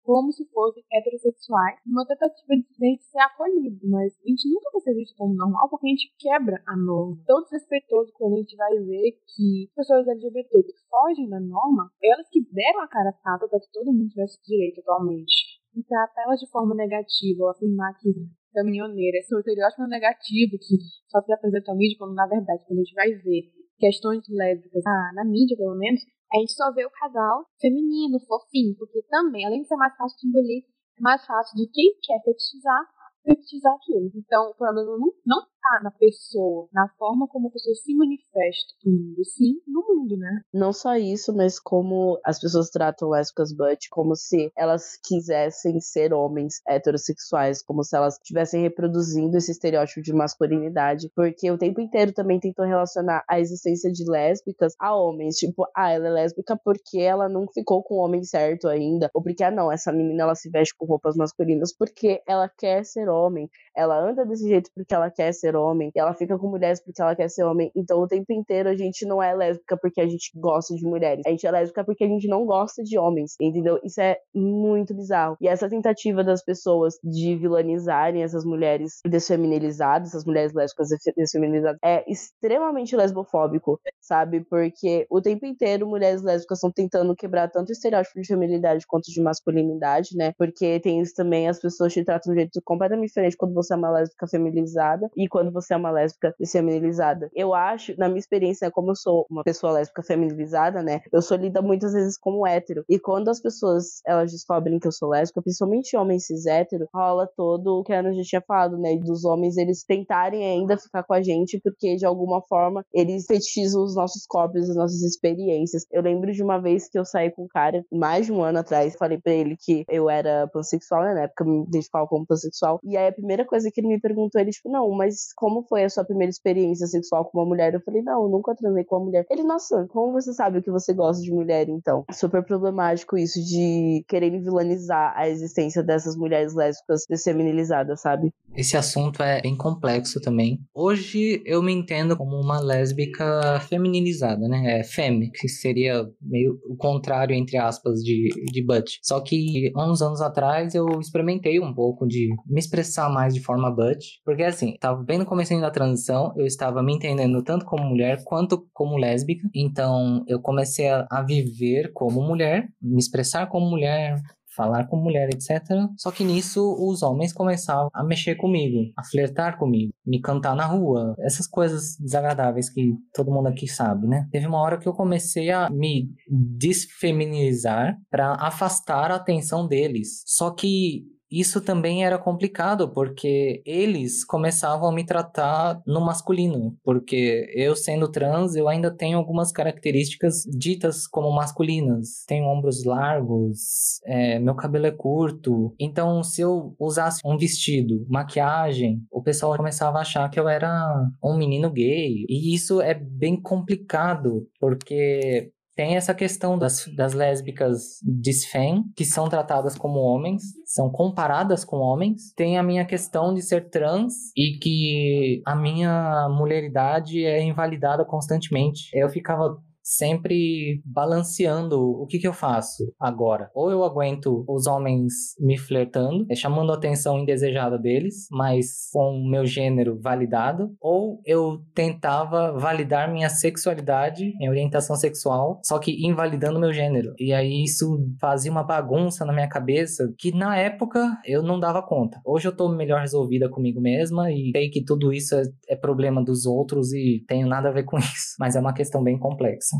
como 0.04 0.32
se 0.32 0.44
fossem 0.50 0.84
heterossexuais, 0.92 1.78
uma 1.86 2.06
tentativa 2.06 2.54
de 2.56 3.02
ser 3.02 3.18
acolhido, 3.20 3.88
mas 3.88 4.12
a 4.24 4.28
gente 4.28 4.48
nunca 4.48 4.70
vai 4.72 4.80
ser 4.80 4.94
visto 4.94 5.16
como 5.16 5.34
normal 5.34 5.68
porque 5.68 5.86
a 5.86 5.90
gente 5.90 6.14
quebra 6.18 6.62
a 6.66 6.76
norma. 6.76 7.16
Tão 7.26 7.42
desrespeitoso 7.42 8.12
quando 8.14 8.34
a 8.34 8.38
gente 8.38 8.56
vai 8.56 8.78
ver 8.78 9.12
que 9.34 9.70
pessoas 9.74 10.06
LGBT 10.06 10.62
que 10.62 10.72
fogem 10.88 11.28
da 11.28 11.40
norma, 11.40 11.90
elas 12.02 12.28
que 12.28 12.40
deram 12.52 12.82
a 12.82 12.88
cara 12.88 13.12
tapa 13.12 13.48
para 13.48 13.60
que 13.60 13.72
todo 13.72 13.92
mundo 13.92 14.08
tivesse 14.08 14.42
direito 14.44 14.80
atualmente. 14.80 15.60
E 15.74 15.82
tratar 15.84 16.24
elas 16.24 16.40
de 16.40 16.50
forma 16.50 16.74
negativa, 16.74 17.44
ou 17.44 17.50
afirmar 17.50 17.96
que 17.98 18.10
caminhoneira, 18.52 19.18
esse 19.18 19.34
estereótipo 19.34 19.86
negativo 19.86 20.58
que 20.58 20.76
só 21.08 21.22
se 21.22 21.32
apresenta 21.32 21.70
ao 21.70 21.78
mídia, 21.78 21.96
quando 21.98 22.14
na 22.14 22.26
verdade, 22.26 22.62
quando 22.66 22.80
a 22.80 22.82
gente 22.82 22.94
vai 22.94 23.08
ver 23.08 23.61
questões 23.82 24.22
lésbicas 24.30 24.84
na, 24.84 25.12
na 25.14 25.24
mídia, 25.24 25.56
pelo 25.56 25.74
menos, 25.74 26.00
a 26.32 26.38
gente 26.38 26.52
só 26.52 26.72
vê 26.72 26.86
o 26.86 26.90
casal 26.90 27.44
feminino, 27.60 28.20
fofinho, 28.20 28.76
porque 28.78 29.02
também, 29.10 29.44
além 29.44 29.62
de 29.62 29.66
ser 29.66 29.74
mais 29.74 29.96
fácil 29.96 30.16
de 30.22 30.28
engolir, 30.28 30.62
é 30.96 31.02
mais 31.02 31.26
fácil 31.26 31.56
de 31.56 31.66
quem 31.66 31.90
quer 32.00 32.22
fetichizar, 32.22 32.86
fetichizar 33.24 33.74
aquilo. 33.74 34.08
Então, 34.14 34.50
o 34.50 34.54
problema 34.54 34.96
não, 34.96 35.12
não 35.26 35.42
na 35.82 35.90
pessoa, 35.90 36.68
na 36.72 36.88
forma 36.98 37.26
como 37.28 37.48
a 37.48 37.50
pessoa 37.50 37.74
se 37.74 37.94
manifesta 37.94 38.74
no 38.84 38.92
mundo, 38.92 39.24
sim 39.24 39.54
no 39.66 39.82
mundo, 39.86 40.16
né? 40.16 40.40
Não 40.52 40.72
só 40.72 40.96
isso, 40.96 41.34
mas 41.34 41.58
como 41.58 42.20
as 42.24 42.40
pessoas 42.40 42.70
tratam 42.70 43.10
lésbicas 43.10 43.52
butt 43.52 43.88
como 43.90 44.14
se 44.16 44.52
elas 44.56 44.98
quisessem 45.02 45.80
ser 45.80 46.12
homens 46.12 46.60
heterossexuais, 46.66 47.62
como 47.62 47.82
se 47.84 47.96
elas 47.96 48.16
estivessem 48.16 48.62
reproduzindo 48.62 49.36
esse 49.36 49.52
estereótipo 49.52 50.02
de 50.02 50.12
masculinidade, 50.12 51.10
porque 51.14 51.50
o 51.50 51.58
tempo 51.58 51.80
inteiro 51.80 52.12
também 52.12 52.38
tentam 52.40 52.66
relacionar 52.66 53.24
a 53.28 53.40
existência 53.40 53.90
de 53.90 54.04
lésbicas 54.08 54.74
a 54.78 54.94
homens, 54.94 55.36
tipo, 55.36 55.66
ah, 55.76 55.90
ela 55.90 56.08
é 56.08 56.10
lésbica 56.10 56.58
porque 56.62 56.98
ela 56.98 57.28
não 57.28 57.46
ficou 57.52 57.82
com 57.82 57.94
o 57.94 58.04
homem 58.04 58.22
certo 58.24 58.68
ainda, 58.68 59.10
ou 59.14 59.22
porque, 59.22 59.44
ah, 59.44 59.50
não, 59.50 59.70
essa 59.70 59.92
menina 59.92 60.22
ela 60.24 60.34
se 60.34 60.50
veste 60.50 60.74
com 60.76 60.86
roupas 60.86 61.16
masculinas 61.16 61.74
porque 61.76 62.22
ela 62.26 62.48
quer 62.48 62.84
ser 62.84 63.08
homem, 63.08 63.48
ela 63.76 63.98
anda 63.98 64.24
desse 64.24 64.48
jeito 64.48 64.70
porque 64.74 64.94
ela 64.94 65.10
quer 65.10 65.32
ser 65.32 65.51
ser 65.52 65.56
homem, 65.56 65.90
e 65.94 66.00
ela 66.00 66.14
fica 66.14 66.38
com 66.38 66.48
mulheres 66.48 66.82
porque 66.82 67.00
ela 67.00 67.14
quer 67.14 67.28
ser 67.28 67.44
homem. 67.44 67.70
Então 67.76 68.00
o 68.00 68.08
tempo 68.08 68.32
inteiro 68.32 68.68
a 68.68 68.76
gente 68.76 69.06
não 69.06 69.22
é 69.22 69.34
lésbica 69.34 69.76
porque 69.76 70.00
a 70.00 70.08
gente 70.08 70.30
gosta 70.34 70.74
de 70.74 70.84
mulheres. 70.84 71.22
A 71.26 71.30
gente 71.30 71.46
é 71.46 71.50
lésbica 71.50 71.84
porque 71.84 72.04
a 72.04 72.08
gente 72.08 72.26
não 72.28 72.44
gosta 72.46 72.82
de 72.82 72.98
homens, 72.98 73.34
entendeu? 73.40 73.78
Isso 73.84 74.00
é 74.00 74.16
muito 74.34 74.94
bizarro. 74.94 75.36
E 75.40 75.48
essa 75.48 75.68
tentativa 75.68 76.24
das 76.24 76.42
pessoas 76.42 76.94
de 77.02 77.36
vilanizarem 77.36 78.22
essas 78.22 78.44
mulheres 78.44 79.00
desfeminilizadas, 79.06 80.08
essas 80.08 80.24
mulheres 80.24 80.52
lésbicas 80.52 80.88
desfeminilizadas, 81.16 81.78
é 81.84 82.10
extremamente 82.10 82.96
lesbofóbico, 82.96 83.80
sabe? 84.00 84.44
Porque 84.44 85.06
o 85.10 85.20
tempo 85.20 85.44
inteiro 85.46 85.86
mulheres 85.86 86.22
lésbicas 86.22 86.58
estão 86.58 86.72
tentando 86.72 87.14
quebrar 87.14 87.48
tanto 87.50 87.70
o 87.70 87.72
estereótipo 87.72 88.20
de 88.20 88.26
feminilidade 88.26 88.86
quanto 88.86 89.10
de 89.10 89.20
masculinidade, 89.20 90.16
né? 90.16 90.32
Porque 90.38 90.80
tem 90.80 91.00
isso 91.00 91.14
também, 91.14 91.48
as 91.48 91.60
pessoas 91.60 91.92
te 91.92 92.04
tratam 92.04 92.32
de 92.32 92.38
um 92.38 92.40
jeito 92.40 92.60
completamente 92.64 93.08
diferente 93.08 93.36
quando 93.36 93.54
você 93.54 93.74
é 93.74 93.76
uma 93.76 93.90
lésbica 93.90 94.26
feminilizada 94.26 95.08
e 95.16 95.28
quando 95.28 95.41
quando 95.42 95.52
você 95.52 95.74
é 95.74 95.76
uma 95.76 95.90
lésbica 95.90 96.32
feminilizada. 96.46 97.28
Eu 97.34 97.52
acho, 97.52 97.98
na 97.98 98.08
minha 98.08 98.20
experiência, 98.20 98.70
como 98.70 98.92
eu 98.92 98.96
sou 98.96 99.26
uma 99.28 99.42
pessoa 99.42 99.72
lésbica 99.72 100.02
feminilizada, 100.02 100.82
né, 100.82 101.00
eu 101.12 101.20
sou 101.20 101.36
lida 101.36 101.60
muitas 101.60 101.92
vezes 101.92 102.16
como 102.16 102.46
hétero. 102.46 102.84
E 102.88 102.96
quando 102.98 103.28
as 103.28 103.40
pessoas, 103.40 104.00
elas 104.06 104.30
descobrem 104.30 104.78
que 104.78 104.86
eu 104.86 104.92
sou 104.92 105.08
lésbica, 105.08 105.42
principalmente 105.42 105.96
homens 105.96 106.26
cis 106.26 106.46
hétero, 106.46 106.88
rola 106.94 107.28
todo 107.36 107.80
o 107.80 107.82
que 107.82 107.92
a 107.92 107.98
Ana 107.98 108.12
já 108.14 108.22
tinha 108.22 108.40
falado, 108.40 108.78
né, 108.78 108.96
dos 108.96 109.24
homens 109.24 109.56
eles 109.56 109.82
tentarem 109.82 110.44
ainda 110.44 110.78
ficar 110.78 111.02
com 111.02 111.12
a 111.12 111.22
gente 111.22 111.60
porque 111.60 111.96
de 111.96 112.06
alguma 112.06 112.40
forma 112.42 112.84
eles 112.94 113.26
fetichizam 113.26 113.82
os 113.82 113.96
nossos 113.96 114.24
corpos, 114.26 114.70
as 114.70 114.76
nossas 114.76 115.02
experiências. 115.02 115.84
Eu 115.90 116.02
lembro 116.02 116.30
de 116.30 116.42
uma 116.42 116.60
vez 116.60 116.88
que 116.88 116.96
eu 116.98 117.04
saí 117.04 117.32
com 117.32 117.44
um 117.44 117.48
cara, 117.48 117.84
mais 117.90 118.26
de 118.26 118.32
um 118.32 118.42
ano 118.42 118.60
atrás, 118.60 118.94
falei 118.96 119.18
para 119.18 119.32
ele 119.32 119.56
que 119.58 119.84
eu 119.88 120.08
era 120.08 120.46
pansexual, 120.52 121.02
né, 121.02 121.14
na 121.14 121.22
época 121.22 121.42
eu 121.42 121.48
me 121.48 121.62
identificava 121.64 122.06
como 122.06 122.24
pansexual. 122.24 122.78
E 122.84 122.96
aí 122.96 123.08
a 123.08 123.12
primeira 123.12 123.44
coisa 123.44 123.68
que 123.72 123.80
ele 123.80 123.88
me 123.88 124.00
perguntou, 124.00 124.40
ele 124.40 124.52
tipo, 124.52 124.70
não, 124.70 124.88
mas 124.90 125.31
como 125.34 125.64
foi 125.68 125.84
a 125.84 125.90
sua 125.90 126.04
primeira 126.04 126.30
experiência 126.30 126.86
sexual 126.86 127.24
com 127.24 127.38
uma 127.38 127.46
mulher? 127.46 127.74
Eu 127.74 127.80
falei, 127.80 128.02
não, 128.02 128.24
eu 128.24 128.28
nunca 128.28 128.54
transei 128.54 128.84
com 128.84 128.96
uma 128.96 129.04
mulher. 129.06 129.26
Ele, 129.30 129.42
nossa, 129.42 129.86
como 129.88 130.12
você 130.12 130.32
sabe 130.32 130.58
o 130.58 130.62
que 130.62 130.70
você 130.70 130.92
gosta 130.92 131.22
de 131.22 131.32
mulher, 131.32 131.68
então? 131.68 132.04
Super 132.12 132.44
problemático 132.44 133.16
isso 133.16 133.40
de 133.42 134.04
querer 134.08 134.30
vilanizar 134.40 135.12
a 135.16 135.28
existência 135.28 135.82
dessas 135.82 136.16
mulheres 136.16 136.54
lésbicas 136.54 137.04
desfeminilizadas, 137.08 138.00
sabe? 138.00 138.32
Esse 138.54 138.76
assunto 138.76 139.22
é 139.22 139.40
bem 139.40 139.56
complexo 139.56 140.20
também. 140.20 140.60
Hoje 140.74 141.42
eu 141.46 141.62
me 141.62 141.72
entendo 141.72 142.16
como 142.16 142.36
uma 142.36 142.60
lésbica 142.60 143.60
feminilizada, 143.68 144.46
né? 144.46 144.80
É 144.80 144.84
femme, 144.84 145.30
que 145.30 145.48
seria 145.48 146.04
meio 146.20 146.58
o 146.68 146.76
contrário, 146.76 147.34
entre 147.34 147.56
aspas, 147.56 148.00
de, 148.00 148.28
de 148.52 148.64
butt. 148.64 148.98
Só 149.02 149.20
que 149.20 149.72
uns 149.76 150.02
anos 150.02 150.20
atrás 150.20 150.74
eu 150.74 151.00
experimentei 151.00 151.58
um 151.60 151.72
pouco 151.72 152.06
de 152.06 152.28
me 152.46 152.60
expressar 152.60 153.10
mais 153.10 153.34
de 153.34 153.40
forma 153.40 153.70
butt, 153.70 154.20
porque 154.24 154.42
assim, 154.42 154.76
tava 154.78 155.02
bem 155.02 155.21
no 155.22 155.28
começo 155.28 155.58
da 155.60 155.70
transição, 155.70 156.32
eu 156.36 156.44
estava 156.44 156.82
me 156.82 156.94
entendendo 156.94 157.42
tanto 157.42 157.64
como 157.64 157.84
mulher 157.84 158.22
quanto 158.24 158.66
como 158.72 158.96
lésbica. 158.96 159.48
Então 159.54 160.24
eu 160.26 160.40
comecei 160.40 160.88
a, 160.88 161.06
a 161.10 161.22
viver 161.22 161.92
como 161.92 162.20
mulher, 162.22 162.68
me 162.80 162.98
expressar 162.98 163.46
como 163.46 163.70
mulher, 163.70 164.20
falar 164.54 164.86
com 164.86 164.96
mulher, 164.96 165.30
etc. 165.30 165.62
Só 165.96 166.10
que 166.10 166.24
nisso 166.24 166.76
os 166.78 167.02
homens 167.02 167.32
começavam 167.32 167.88
a 167.92 168.04
mexer 168.04 168.34
comigo, 168.34 168.92
a 168.96 169.04
flertar 169.04 169.58
comigo, 169.58 169.92
me 170.04 170.20
cantar 170.20 170.54
na 170.54 170.66
rua, 170.66 171.14
essas 171.20 171.46
coisas 171.46 171.96
desagradáveis 171.98 172.68
que 172.68 172.94
todo 173.14 173.30
mundo 173.30 173.48
aqui 173.48 173.66
sabe, 173.66 174.06
né? 174.06 174.28
Teve 174.30 174.46
uma 174.46 174.60
hora 174.60 174.78
que 174.78 174.86
eu 174.86 174.92
comecei 174.92 175.50
a 175.50 175.70
me 175.70 176.10
desfeminizar 176.28 177.96
para 178.10 178.34
afastar 178.34 179.10
a 179.10 179.16
atenção 179.16 179.66
deles. 179.66 180.22
Só 180.26 180.50
que 180.50 181.04
isso 181.32 181.60
também 181.60 182.04
era 182.04 182.18
complicado, 182.18 182.88
porque 182.90 183.62
eles 183.64 184.24
começavam 184.24 184.88
a 184.88 184.92
me 184.92 185.04
tratar 185.04 185.80
no 185.86 186.00
masculino, 186.00 186.76
porque 186.84 187.50
eu 187.54 187.74
sendo 187.74 188.10
trans, 188.10 188.54
eu 188.54 188.68
ainda 188.68 188.90
tenho 188.90 189.16
algumas 189.16 189.50
características 189.50 190.42
ditas 190.44 191.06
como 191.06 191.32
masculinas. 191.32 192.24
Tenho 192.26 192.46
ombros 192.46 192.84
largos, 192.84 194.00
é, 194.04 194.38
meu 194.38 194.54
cabelo 194.54 194.86
é 194.86 194.90
curto. 194.90 195.74
Então, 195.78 196.22
se 196.22 196.42
eu 196.42 196.74
usasse 196.78 197.20
um 197.24 197.36
vestido, 197.36 198.04
maquiagem, 198.08 199.02
o 199.10 199.22
pessoal 199.22 199.56
começava 199.56 199.98
a 199.98 200.02
achar 200.02 200.28
que 200.28 200.38
eu 200.38 200.48
era 200.48 201.08
um 201.22 201.36
menino 201.36 201.70
gay. 201.70 202.26
E 202.28 202.54
isso 202.54 202.80
é 202.80 202.94
bem 202.94 203.40
complicado, 203.40 204.46
porque 204.60 205.50
Tem 205.82 205.96
essa 205.96 206.14
questão 206.14 206.56
das, 206.56 206.86
das 206.94 207.12
lésbicas 207.12 207.98
disfem, 208.04 208.84
que 208.94 209.04
são 209.04 209.28
tratadas 209.28 209.76
como 209.76 209.98
homens, 209.98 210.44
são 210.64 210.88
comparadas 210.88 211.64
com 211.64 211.78
homens. 211.78 212.32
Tem 212.36 212.56
a 212.56 212.62
minha 212.62 212.84
questão 212.84 213.34
de 213.34 213.42
ser 213.42 213.68
trans 213.68 214.30
e 214.36 214.60
que 214.60 215.42
a 215.44 215.56
minha 215.56 216.28
mulheridade 216.28 217.24
é 217.24 217.42
invalidada 217.42 218.04
constantemente. 218.04 218.90
Eu 218.94 219.08
ficava 219.08 219.60
sempre 219.82 220.80
balanceando 220.84 221.80
o 221.80 222.06
que, 222.06 222.18
que 222.18 222.26
eu 222.26 222.32
faço 222.32 222.92
agora. 222.98 223.50
Ou 223.54 223.70
eu 223.70 223.84
aguento 223.84 224.44
os 224.48 224.66
homens 224.66 225.12
me 225.40 225.58
flertando, 225.58 226.26
é, 226.30 226.34
chamando 226.34 226.72
a 226.72 226.76
atenção 226.76 227.18
indesejada 227.18 227.78
deles, 227.78 228.26
mas 228.30 228.88
com 228.92 229.16
o 229.16 229.28
meu 229.28 229.44
gênero 229.44 229.98
validado, 230.00 230.74
ou 230.80 231.20
eu 231.24 231.62
tentava 231.74 232.52
validar 232.52 233.12
minha 233.12 233.28
sexualidade, 233.28 234.34
minha 234.38 234.50
orientação 234.50 234.96
sexual, 234.96 235.60
só 235.64 235.78
que 235.78 236.06
invalidando 236.06 236.60
meu 236.60 236.72
gênero. 236.72 237.14
E 237.18 237.32
aí 237.32 237.64
isso 237.64 238.08
fazia 238.20 238.50
uma 238.50 238.62
bagunça 238.62 239.24
na 239.24 239.32
minha 239.32 239.48
cabeça 239.48 240.12
que 240.18 240.32
na 240.32 240.56
época 240.56 241.18
eu 241.24 241.42
não 241.42 241.58
dava 241.58 241.82
conta. 241.82 242.20
Hoje 242.24 242.48
eu 242.48 242.56
tô 242.56 242.68
melhor 242.68 243.00
resolvida 243.00 243.48
comigo 243.48 243.80
mesma 243.80 244.30
e 244.30 244.50
sei 244.52 244.70
que 244.70 244.84
tudo 244.84 245.12
isso 245.12 245.34
é, 245.34 245.42
é 245.68 245.76
problema 245.76 246.22
dos 246.22 246.46
outros 246.46 246.92
e 246.92 247.24
tenho 247.26 247.46
nada 247.46 247.68
a 247.68 247.72
ver 247.72 247.84
com 247.84 247.98
isso, 247.98 248.36
mas 248.38 248.56
é 248.56 248.60
uma 248.60 248.72
questão 248.72 249.02
bem 249.02 249.18
complexa. 249.18 249.76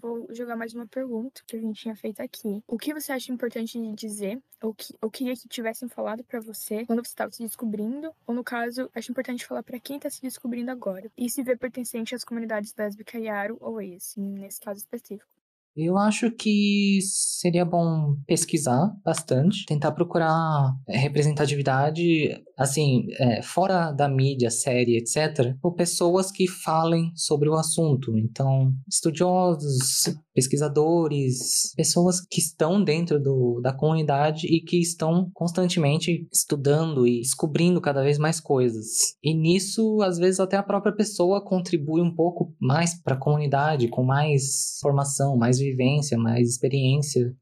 Vou 0.00 0.26
jogar 0.30 0.56
mais 0.56 0.72
uma 0.72 0.86
pergunta 0.86 1.42
que 1.46 1.56
a 1.56 1.60
gente 1.60 1.82
tinha 1.82 1.94
feito 1.94 2.20
aqui. 2.20 2.62
O 2.66 2.78
que 2.78 2.94
você 2.94 3.12
acha 3.12 3.30
importante 3.30 3.78
de 3.78 3.92
dizer, 3.92 4.40
ou 4.62 4.72
que 4.72 4.94
eu 5.02 5.10
queria 5.10 5.34
que 5.34 5.46
tivessem 5.46 5.90
falado 5.90 6.24
para 6.24 6.40
você 6.40 6.86
quando 6.86 7.04
você 7.04 7.10
estava 7.10 7.30
se 7.30 7.42
descobrindo, 7.42 8.10
ou 8.26 8.34
no 8.34 8.42
caso, 8.42 8.90
acho 8.94 9.10
importante 9.10 9.46
falar 9.46 9.62
para 9.62 9.78
quem 9.78 9.96
está 9.96 10.08
se 10.08 10.22
descobrindo 10.22 10.70
agora 10.70 11.10
e 11.18 11.28
se 11.28 11.42
vê 11.42 11.54
pertencente 11.54 12.14
às 12.14 12.24
comunidades 12.24 12.74
lésbica 12.76 13.18
e 13.18 13.28
aro 13.28 13.58
ou 13.60 13.78
esse, 13.80 14.18
nesse 14.18 14.58
caso 14.60 14.80
específico? 14.80 15.39
Eu 15.76 15.96
acho 15.96 16.30
que 16.32 16.98
seria 17.02 17.64
bom 17.64 18.16
pesquisar 18.26 18.92
bastante, 19.04 19.64
tentar 19.66 19.92
procurar 19.92 20.74
é, 20.88 20.98
representatividade, 20.98 22.42
assim, 22.58 23.06
é, 23.18 23.40
fora 23.42 23.92
da 23.92 24.08
mídia, 24.08 24.50
série, 24.50 24.98
etc., 24.98 25.54
por 25.62 25.74
pessoas 25.74 26.30
que 26.30 26.48
falem 26.48 27.12
sobre 27.14 27.48
o 27.48 27.54
assunto. 27.54 28.18
Então, 28.18 28.72
estudiosos, 28.88 30.14
pesquisadores, 30.34 31.72
pessoas 31.76 32.20
que 32.20 32.40
estão 32.40 32.82
dentro 32.82 33.20
do, 33.20 33.60
da 33.62 33.72
comunidade 33.72 34.46
e 34.46 34.60
que 34.60 34.80
estão 34.80 35.30
constantemente 35.32 36.26
estudando 36.32 37.06
e 37.06 37.20
descobrindo 37.20 37.80
cada 37.80 38.02
vez 38.02 38.18
mais 38.18 38.40
coisas. 38.40 39.14
E 39.22 39.34
nisso, 39.34 40.02
às 40.02 40.18
vezes, 40.18 40.40
até 40.40 40.56
a 40.56 40.62
própria 40.62 40.94
pessoa 40.94 41.44
contribui 41.44 42.02
um 42.02 42.14
pouco 42.14 42.54
mais 42.60 43.00
para 43.00 43.14
a 43.14 43.18
comunidade, 43.18 43.88
com 43.88 44.02
mais 44.02 44.78
formação, 44.80 45.36
mais 45.36 45.60
vivência, 45.70 46.18
mais 46.18 46.48
experiência. 46.48 47.34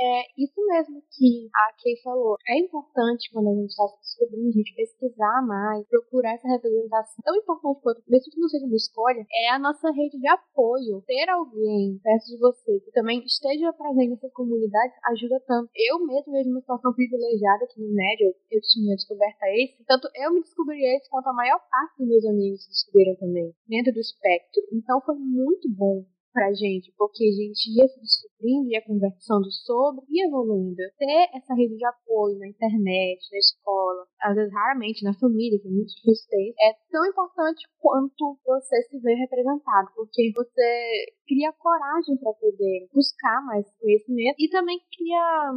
É 0.00 0.24
isso 0.32 0.56
mesmo 0.64 0.96
que 1.12 1.50
a 1.52 1.76
Kay 1.76 2.00
falou. 2.02 2.36
É 2.48 2.56
importante 2.56 3.28
quando 3.30 3.52
a 3.52 3.54
gente 3.54 3.68
está 3.68 3.84
se 3.84 4.00
descobrindo, 4.00 4.48
a 4.48 4.56
gente 4.56 4.74
pesquisar 4.74 5.44
mais, 5.44 5.86
procurar 5.88 6.32
essa 6.32 6.48
representação. 6.48 7.20
Tão 7.22 7.36
importante 7.36 7.80
quanto, 7.82 8.02
mesmo 8.08 8.32
que 8.32 8.40
não 8.40 8.48
seja 8.48 8.64
uma 8.64 8.76
escolha, 8.76 9.26
é 9.28 9.50
a 9.50 9.58
nossa 9.58 9.92
rede 9.92 10.18
de 10.18 10.26
apoio. 10.26 11.04
Ter 11.04 11.28
alguém 11.28 12.00
perto 12.02 12.24
de 12.32 12.38
você 12.38 12.80
que 12.80 12.90
também 12.92 13.22
esteja 13.26 13.74
presente 13.74 14.16
nessas 14.16 14.32
comunidades 14.32 14.96
ajuda 15.12 15.38
tanto. 15.46 15.68
Eu 15.76 16.00
mesmo 16.06 16.32
vejo 16.32 16.48
uma 16.48 16.60
situação 16.60 16.94
privilegiada 16.94 17.64
aqui 17.64 17.78
no 17.84 17.92
médio, 17.92 18.32
eu 18.50 18.60
tinha 18.72 18.96
descoberta 18.96 19.44
esse. 19.52 19.84
Tanto 19.84 20.08
eu 20.16 20.32
me 20.32 20.40
descobri 20.40 20.80
esse 20.96 21.10
quanto 21.10 21.28
a 21.28 21.34
maior 21.34 21.60
parte 21.68 21.98
dos 21.98 22.08
meus 22.08 22.24
amigos 22.24 22.64
se 22.64 22.70
descobriram 22.70 23.16
também, 23.16 23.52
dentro 23.68 23.92
do 23.92 24.00
espectro. 24.00 24.62
Então 24.72 24.98
foi 25.04 25.16
muito 25.16 25.68
bom 25.68 26.06
pra 26.32 26.52
gente, 26.52 26.92
porque 26.96 27.24
a 27.24 27.32
gente 27.32 27.70
ia 27.70 27.86
se 27.88 28.00
descobrindo, 28.00 28.70
ia 28.70 28.82
conversando 28.84 29.50
sobre 29.50 30.04
e 30.08 30.26
evoluindo. 30.26 30.76
Ter 30.98 31.30
essa 31.34 31.54
rede 31.54 31.76
de 31.76 31.84
apoio 31.84 32.38
na 32.38 32.48
internet, 32.48 33.20
na 33.30 33.38
escola, 33.38 34.06
às 34.22 34.34
vezes 34.34 34.52
raramente 34.52 35.04
na 35.04 35.14
família, 35.14 35.58
que 35.60 35.68
é 35.68 35.70
muito 35.70 35.94
difícil 35.94 36.28
ter, 36.28 36.54
é 36.60 36.72
tão 36.90 37.04
importante 37.06 37.66
quanto 37.78 38.38
você 38.44 38.82
se 38.82 38.98
ver 39.00 39.14
representado, 39.14 39.90
porque 39.94 40.32
você 40.34 41.12
cria 41.26 41.52
coragem 41.52 42.16
para 42.16 42.32
poder 42.34 42.88
buscar 42.92 43.44
mais 43.46 43.66
conhecimento 43.78 44.36
e 44.38 44.48
também 44.48 44.78
cria 44.96 45.52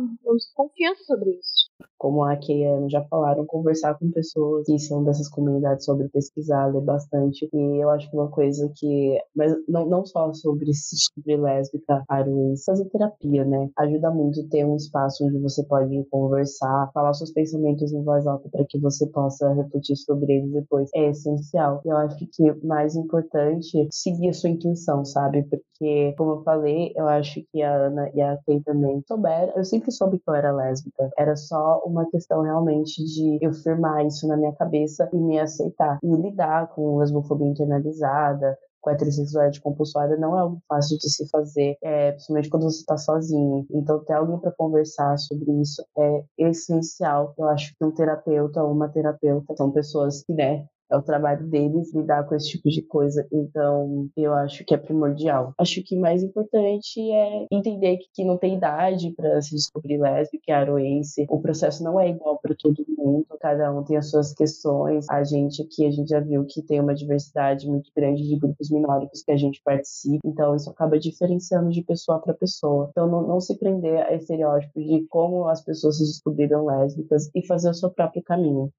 confiança 0.55 1.03
sobre 1.03 1.31
isso 1.31 1.63
como 2.03 2.21
a 2.21 2.35
Keiane 2.35 2.89
já 2.89 3.01
falaram, 3.05 3.45
conversar 3.45 3.97
com 3.97 4.11
pessoas 4.11 4.65
que 4.65 4.77
são 4.77 5.05
dessas 5.05 5.29
comunidades 5.29 5.85
sobre 5.85 6.09
pesquisar, 6.09 6.65
ler 6.65 6.81
bastante. 6.81 7.47
E 7.53 7.81
eu 7.81 7.89
acho 7.91 8.09
que 8.09 8.17
uma 8.17 8.27
coisa 8.27 8.69
que. 8.75 9.17
Mas 9.33 9.55
não, 9.69 9.87
não 9.87 10.05
só 10.05 10.33
sobre 10.33 10.73
se 10.73 10.97
descobrir 10.97 11.37
lésbica, 11.37 12.03
aruins, 12.09 12.65
fazer 12.65 12.83
terapia, 12.89 13.45
né? 13.45 13.69
Ajuda 13.77 14.11
muito 14.11 14.45
ter 14.49 14.65
um 14.65 14.75
espaço 14.75 15.25
onde 15.25 15.39
você 15.39 15.63
pode 15.63 16.03
conversar, 16.11 16.91
falar 16.93 17.13
seus 17.13 17.31
pensamentos 17.31 17.93
em 17.93 18.03
voz 18.03 18.27
alta 18.27 18.49
para 18.49 18.65
que 18.67 18.77
você 18.79 19.07
possa 19.07 19.53
refletir 19.53 19.95
sobre 19.95 20.33
eles 20.33 20.51
depois. 20.51 20.89
É 20.93 21.09
essencial. 21.09 21.81
E 21.85 21.87
eu 21.87 21.95
acho 21.95 22.17
que 22.17 22.51
mais 22.65 22.97
importante 22.97 23.79
é 23.79 23.87
seguir 23.89 24.27
a 24.27 24.33
sua 24.33 24.49
intuição, 24.49 25.05
sabe? 25.05 25.43
Porque, 25.43 26.13
como 26.17 26.31
eu 26.31 26.43
falei, 26.43 26.91
eu 26.97 27.07
acho 27.07 27.41
que 27.49 27.61
a 27.61 27.73
Ana 27.73 28.11
e 28.13 28.21
a 28.21 28.37
Kay 28.45 28.59
também 28.61 29.01
souberam. 29.07 29.53
Eu 29.55 29.63
sempre 29.63 29.89
soube 29.89 30.19
que 30.19 30.29
eu 30.29 30.35
era 30.35 30.51
lésbica. 30.51 31.09
Era 31.17 31.37
só 31.37 31.81
uma 31.93 32.10
questão 32.10 32.41
realmente 32.41 33.03
de 33.03 33.38
eu 33.41 33.53
firmar 33.53 34.06
isso 34.06 34.27
na 34.27 34.36
minha 34.36 34.53
cabeça 34.53 35.10
e 35.13 35.17
me 35.17 35.39
aceitar. 35.39 35.99
E 36.03 36.08
lidar 36.08 36.67
com 36.73 36.97
lesbofobia 36.97 37.47
internalizada, 37.47 38.58
com 38.84 38.89
a 38.89 38.93
heterossexualidade 38.93 39.62
compulsória 39.62 40.17
não 40.17 40.38
é 40.38 40.41
algo 40.41 40.62
fácil 40.67 40.97
de 40.97 41.10
se 41.10 41.27
fazer, 41.29 41.77
é, 41.82 42.12
principalmente 42.12 42.49
quando 42.49 42.63
você 42.63 42.79
está 42.79 42.97
sozinho. 42.97 43.65
Então, 43.71 44.03
ter 44.03 44.13
alguém 44.13 44.38
para 44.38 44.51
conversar 44.51 45.17
sobre 45.17 45.49
isso 45.62 45.82
é 45.97 46.23
essencial. 46.38 47.34
Eu 47.38 47.47
acho 47.47 47.73
que 47.73 47.86
um 47.86 47.91
terapeuta 47.91 48.62
ou 48.62 48.73
uma 48.73 48.89
terapeuta 48.89 49.56
são 49.56 49.71
pessoas 49.71 50.23
que, 50.23 50.34
né, 50.34 50.65
é 50.93 50.97
o 50.97 51.01
trabalho 51.01 51.47
deles 51.47 51.93
lidar 51.93 52.23
com 52.25 52.36
esse 52.36 52.49
tipo 52.49 52.69
de 52.69 52.82
coisa. 52.84 53.27
Então, 53.32 54.08
eu 54.15 54.34
acho 54.34 54.63
que 54.63 54.73
é 54.73 54.77
primordial. 54.77 55.53
Acho 55.58 55.84
que 55.84 55.97
mais 55.97 56.23
importante 56.23 56.99
é 57.12 57.47
entender 57.51 57.97
que, 57.97 58.06
que 58.13 58.23
não 58.23 58.38
tem 58.38 58.56
idade 58.56 59.12
para 59.12 59.41
se 59.41 59.56
descobrir 59.56 59.97
lésbica, 59.97 60.56
aroense. 60.56 61.25
O 61.29 61.41
processo 61.41 61.84
não 61.84 61.99
é 61.99 62.10
igual 62.10 62.39
para 62.39 62.56
todo 62.56 62.86
mundo, 62.88 63.25
cada 63.39 63.73
um 63.73 63.84
tem 63.84 63.97
as 63.97 64.10
suas 64.10 64.34
questões. 64.34 65.10
A 65.10 65.23
gente 65.23 65.63
aqui, 65.63 65.86
a 65.86 65.91
gente 65.91 66.10
já 66.10 66.19
viu 66.19 66.45
que 66.45 66.62
tem 66.62 66.79
uma 66.79 66.93
diversidade 66.93 67.67
muito 67.67 67.89
grande 67.95 68.27
de 68.27 68.38
grupos 68.38 68.69
minóricos 68.69 69.23
que 69.23 69.32
a 69.32 69.38
gente 69.38 69.62
participa, 69.63 70.21
então 70.25 70.56
isso 70.56 70.69
acaba 70.69 70.99
diferenciando 70.99 71.69
de 71.69 71.82
pessoa 71.84 72.19
para 72.19 72.34
pessoa. 72.34 72.89
Então, 72.91 73.08
não, 73.08 73.27
não 73.27 73.39
se 73.39 73.58
prender 73.58 74.06
a 74.06 74.13
estereótipos 74.13 74.84
de 74.86 75.06
como 75.08 75.47
as 75.47 75.63
pessoas 75.63 75.97
se 75.97 76.03
descobriram 76.03 76.65
lésbicas 76.65 77.29
e 77.34 77.45
fazer 77.45 77.69
o 77.69 77.73
seu 77.73 77.89
próprio 77.89 78.23
caminho. 78.23 78.71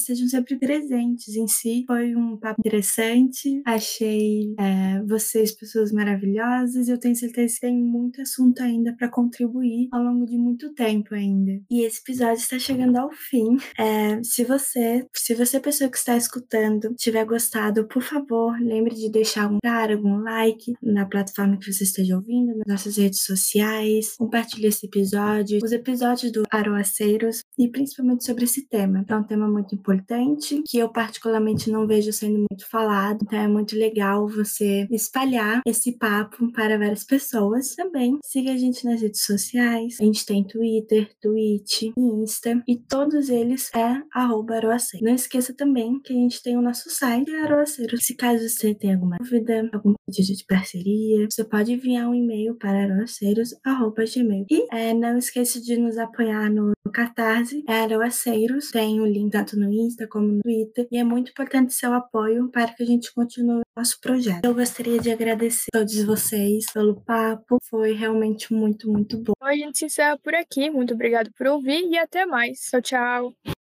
Estejam 0.00 0.28
sempre 0.28 0.58
presentes 0.58 1.36
em 1.36 1.46
si. 1.46 1.84
Foi 1.86 2.14
um 2.14 2.36
papo 2.36 2.60
interessante, 2.60 3.60
achei 3.64 4.54
é, 4.58 5.02
vocês 5.04 5.52
pessoas 5.52 5.92
maravilhosas. 5.92 6.88
Eu 6.88 6.98
tenho 6.98 7.14
certeza 7.14 7.54
que 7.54 7.60
tem 7.60 7.76
muito 7.76 8.20
assunto 8.22 8.62
ainda 8.62 8.94
para 8.96 9.08
contribuir 9.08 9.88
ao 9.92 10.02
longo 10.02 10.26
de 10.26 10.36
muito 10.36 10.72
tempo 10.74 11.14
ainda. 11.14 11.60
E 11.70 11.82
esse 11.82 12.00
episódio 12.00 12.40
está 12.40 12.58
chegando 12.58 12.96
ao 12.96 13.10
fim. 13.12 13.56
É, 13.78 14.22
se 14.22 14.44
você, 14.44 15.06
se 15.14 15.34
você 15.34 15.60
pessoa 15.60 15.90
que 15.90 15.98
está 15.98 16.16
escutando, 16.16 16.94
tiver 16.96 17.24
gostado, 17.24 17.86
por 17.86 18.02
favor, 18.02 18.58
lembre 18.60 18.94
de 18.94 19.10
deixar 19.10 19.46
um 19.46 19.58
comentário, 19.58 19.96
algum 19.96 20.22
like 20.22 20.74
na 20.82 21.06
plataforma 21.06 21.56
que 21.58 21.72
você 21.72 21.84
esteja 21.84 22.16
ouvindo, 22.16 22.56
nas 22.58 22.66
nossas 22.66 22.96
redes 22.96 23.24
sociais. 23.24 24.14
Compartilhe 24.16 24.66
esse 24.66 24.86
episódio, 24.86 25.58
os 25.62 25.72
episódios 25.72 26.32
do 26.32 26.44
Aroaceiros 26.50 27.42
e 27.58 27.68
principalmente 27.68 28.24
sobre 28.24 28.44
esse 28.44 28.66
tema. 28.66 29.04
É 29.08 29.16
um 29.16 29.24
tema 29.24 29.48
muito 29.48 29.74
importante 29.74 29.87
importante, 29.88 30.62
que 30.66 30.78
eu 30.78 30.88
particularmente 30.90 31.70
não 31.70 31.86
vejo 31.86 32.12
sendo 32.12 32.38
muito 32.50 32.68
falado. 32.70 33.20
Então 33.22 33.38
é 33.38 33.48
muito 33.48 33.74
legal 33.74 34.28
você 34.28 34.86
espalhar 34.90 35.62
esse 35.66 35.96
papo 35.96 36.52
para 36.52 36.78
várias 36.78 37.04
pessoas. 37.04 37.74
Também 37.74 38.18
siga 38.24 38.52
a 38.52 38.56
gente 38.56 38.84
nas 38.84 39.00
redes 39.00 39.24
sociais. 39.24 39.96
A 40.00 40.04
gente 40.04 40.26
tem 40.26 40.44
Twitter, 40.44 41.10
Twitch 41.20 41.84
Insta. 41.96 42.62
E 42.68 42.76
todos 42.76 43.28
eles 43.28 43.70
é 43.74 44.02
arroba 44.12 44.60
Não 45.00 45.14
esqueça 45.14 45.54
também 45.54 46.00
que 46.00 46.12
a 46.12 46.16
gente 46.16 46.42
tem 46.42 46.56
o 46.56 46.62
nosso 46.62 46.90
site, 46.90 47.30
Aroaceiro. 47.30 47.96
Se 47.98 48.14
caso 48.14 48.48
você 48.48 48.74
tenha 48.74 48.94
alguma 48.94 49.16
dúvida, 49.18 49.68
algum 49.72 49.94
pedido 50.06 50.36
de 50.36 50.44
parceria, 50.44 51.26
você 51.30 51.44
pode 51.44 51.72
enviar 51.72 52.08
um 52.08 52.14
e-mail 52.14 52.56
para 52.56 52.82
aroaceiros.gmail. 52.84 54.46
E 54.50 54.66
é, 54.70 54.92
não 54.92 55.16
esqueça 55.16 55.60
de 55.60 55.76
nos 55.76 55.96
apoiar 55.96 56.50
no, 56.50 56.72
Catarse, 56.88 57.62
é 57.68 57.80
Aroaceiros. 57.82 58.70
Tem 58.70 59.00
o 59.00 59.06
link 59.06 59.30
tanto 59.30 59.58
no 59.58 59.67
Insta 59.72 60.06
como 60.06 60.26
no 60.26 60.42
Twitter. 60.42 60.86
E 60.90 60.98
é 60.98 61.04
muito 61.04 61.30
importante 61.30 61.74
seu 61.74 61.92
apoio 61.92 62.50
para 62.50 62.72
que 62.72 62.82
a 62.82 62.86
gente 62.86 63.12
continue 63.12 63.62
nosso 63.76 64.00
projeto. 64.00 64.44
Eu 64.44 64.54
gostaria 64.54 64.98
de 64.98 65.10
agradecer 65.10 65.68
a 65.74 65.78
todos 65.78 66.02
vocês 66.04 66.64
pelo 66.72 67.00
papo. 67.02 67.58
Foi 67.68 67.92
realmente 67.92 68.52
muito, 68.52 68.90
muito 68.90 69.18
bom. 69.18 69.32
A 69.40 69.54
gente 69.54 69.78
se 69.78 69.86
encerra 69.86 70.18
por 70.18 70.34
aqui. 70.34 70.70
Muito 70.70 70.94
obrigado 70.94 71.30
por 71.36 71.46
ouvir 71.46 71.88
e 71.88 71.98
até 71.98 72.26
mais. 72.26 72.58
Tchau, 72.70 72.82
tchau. 72.82 73.57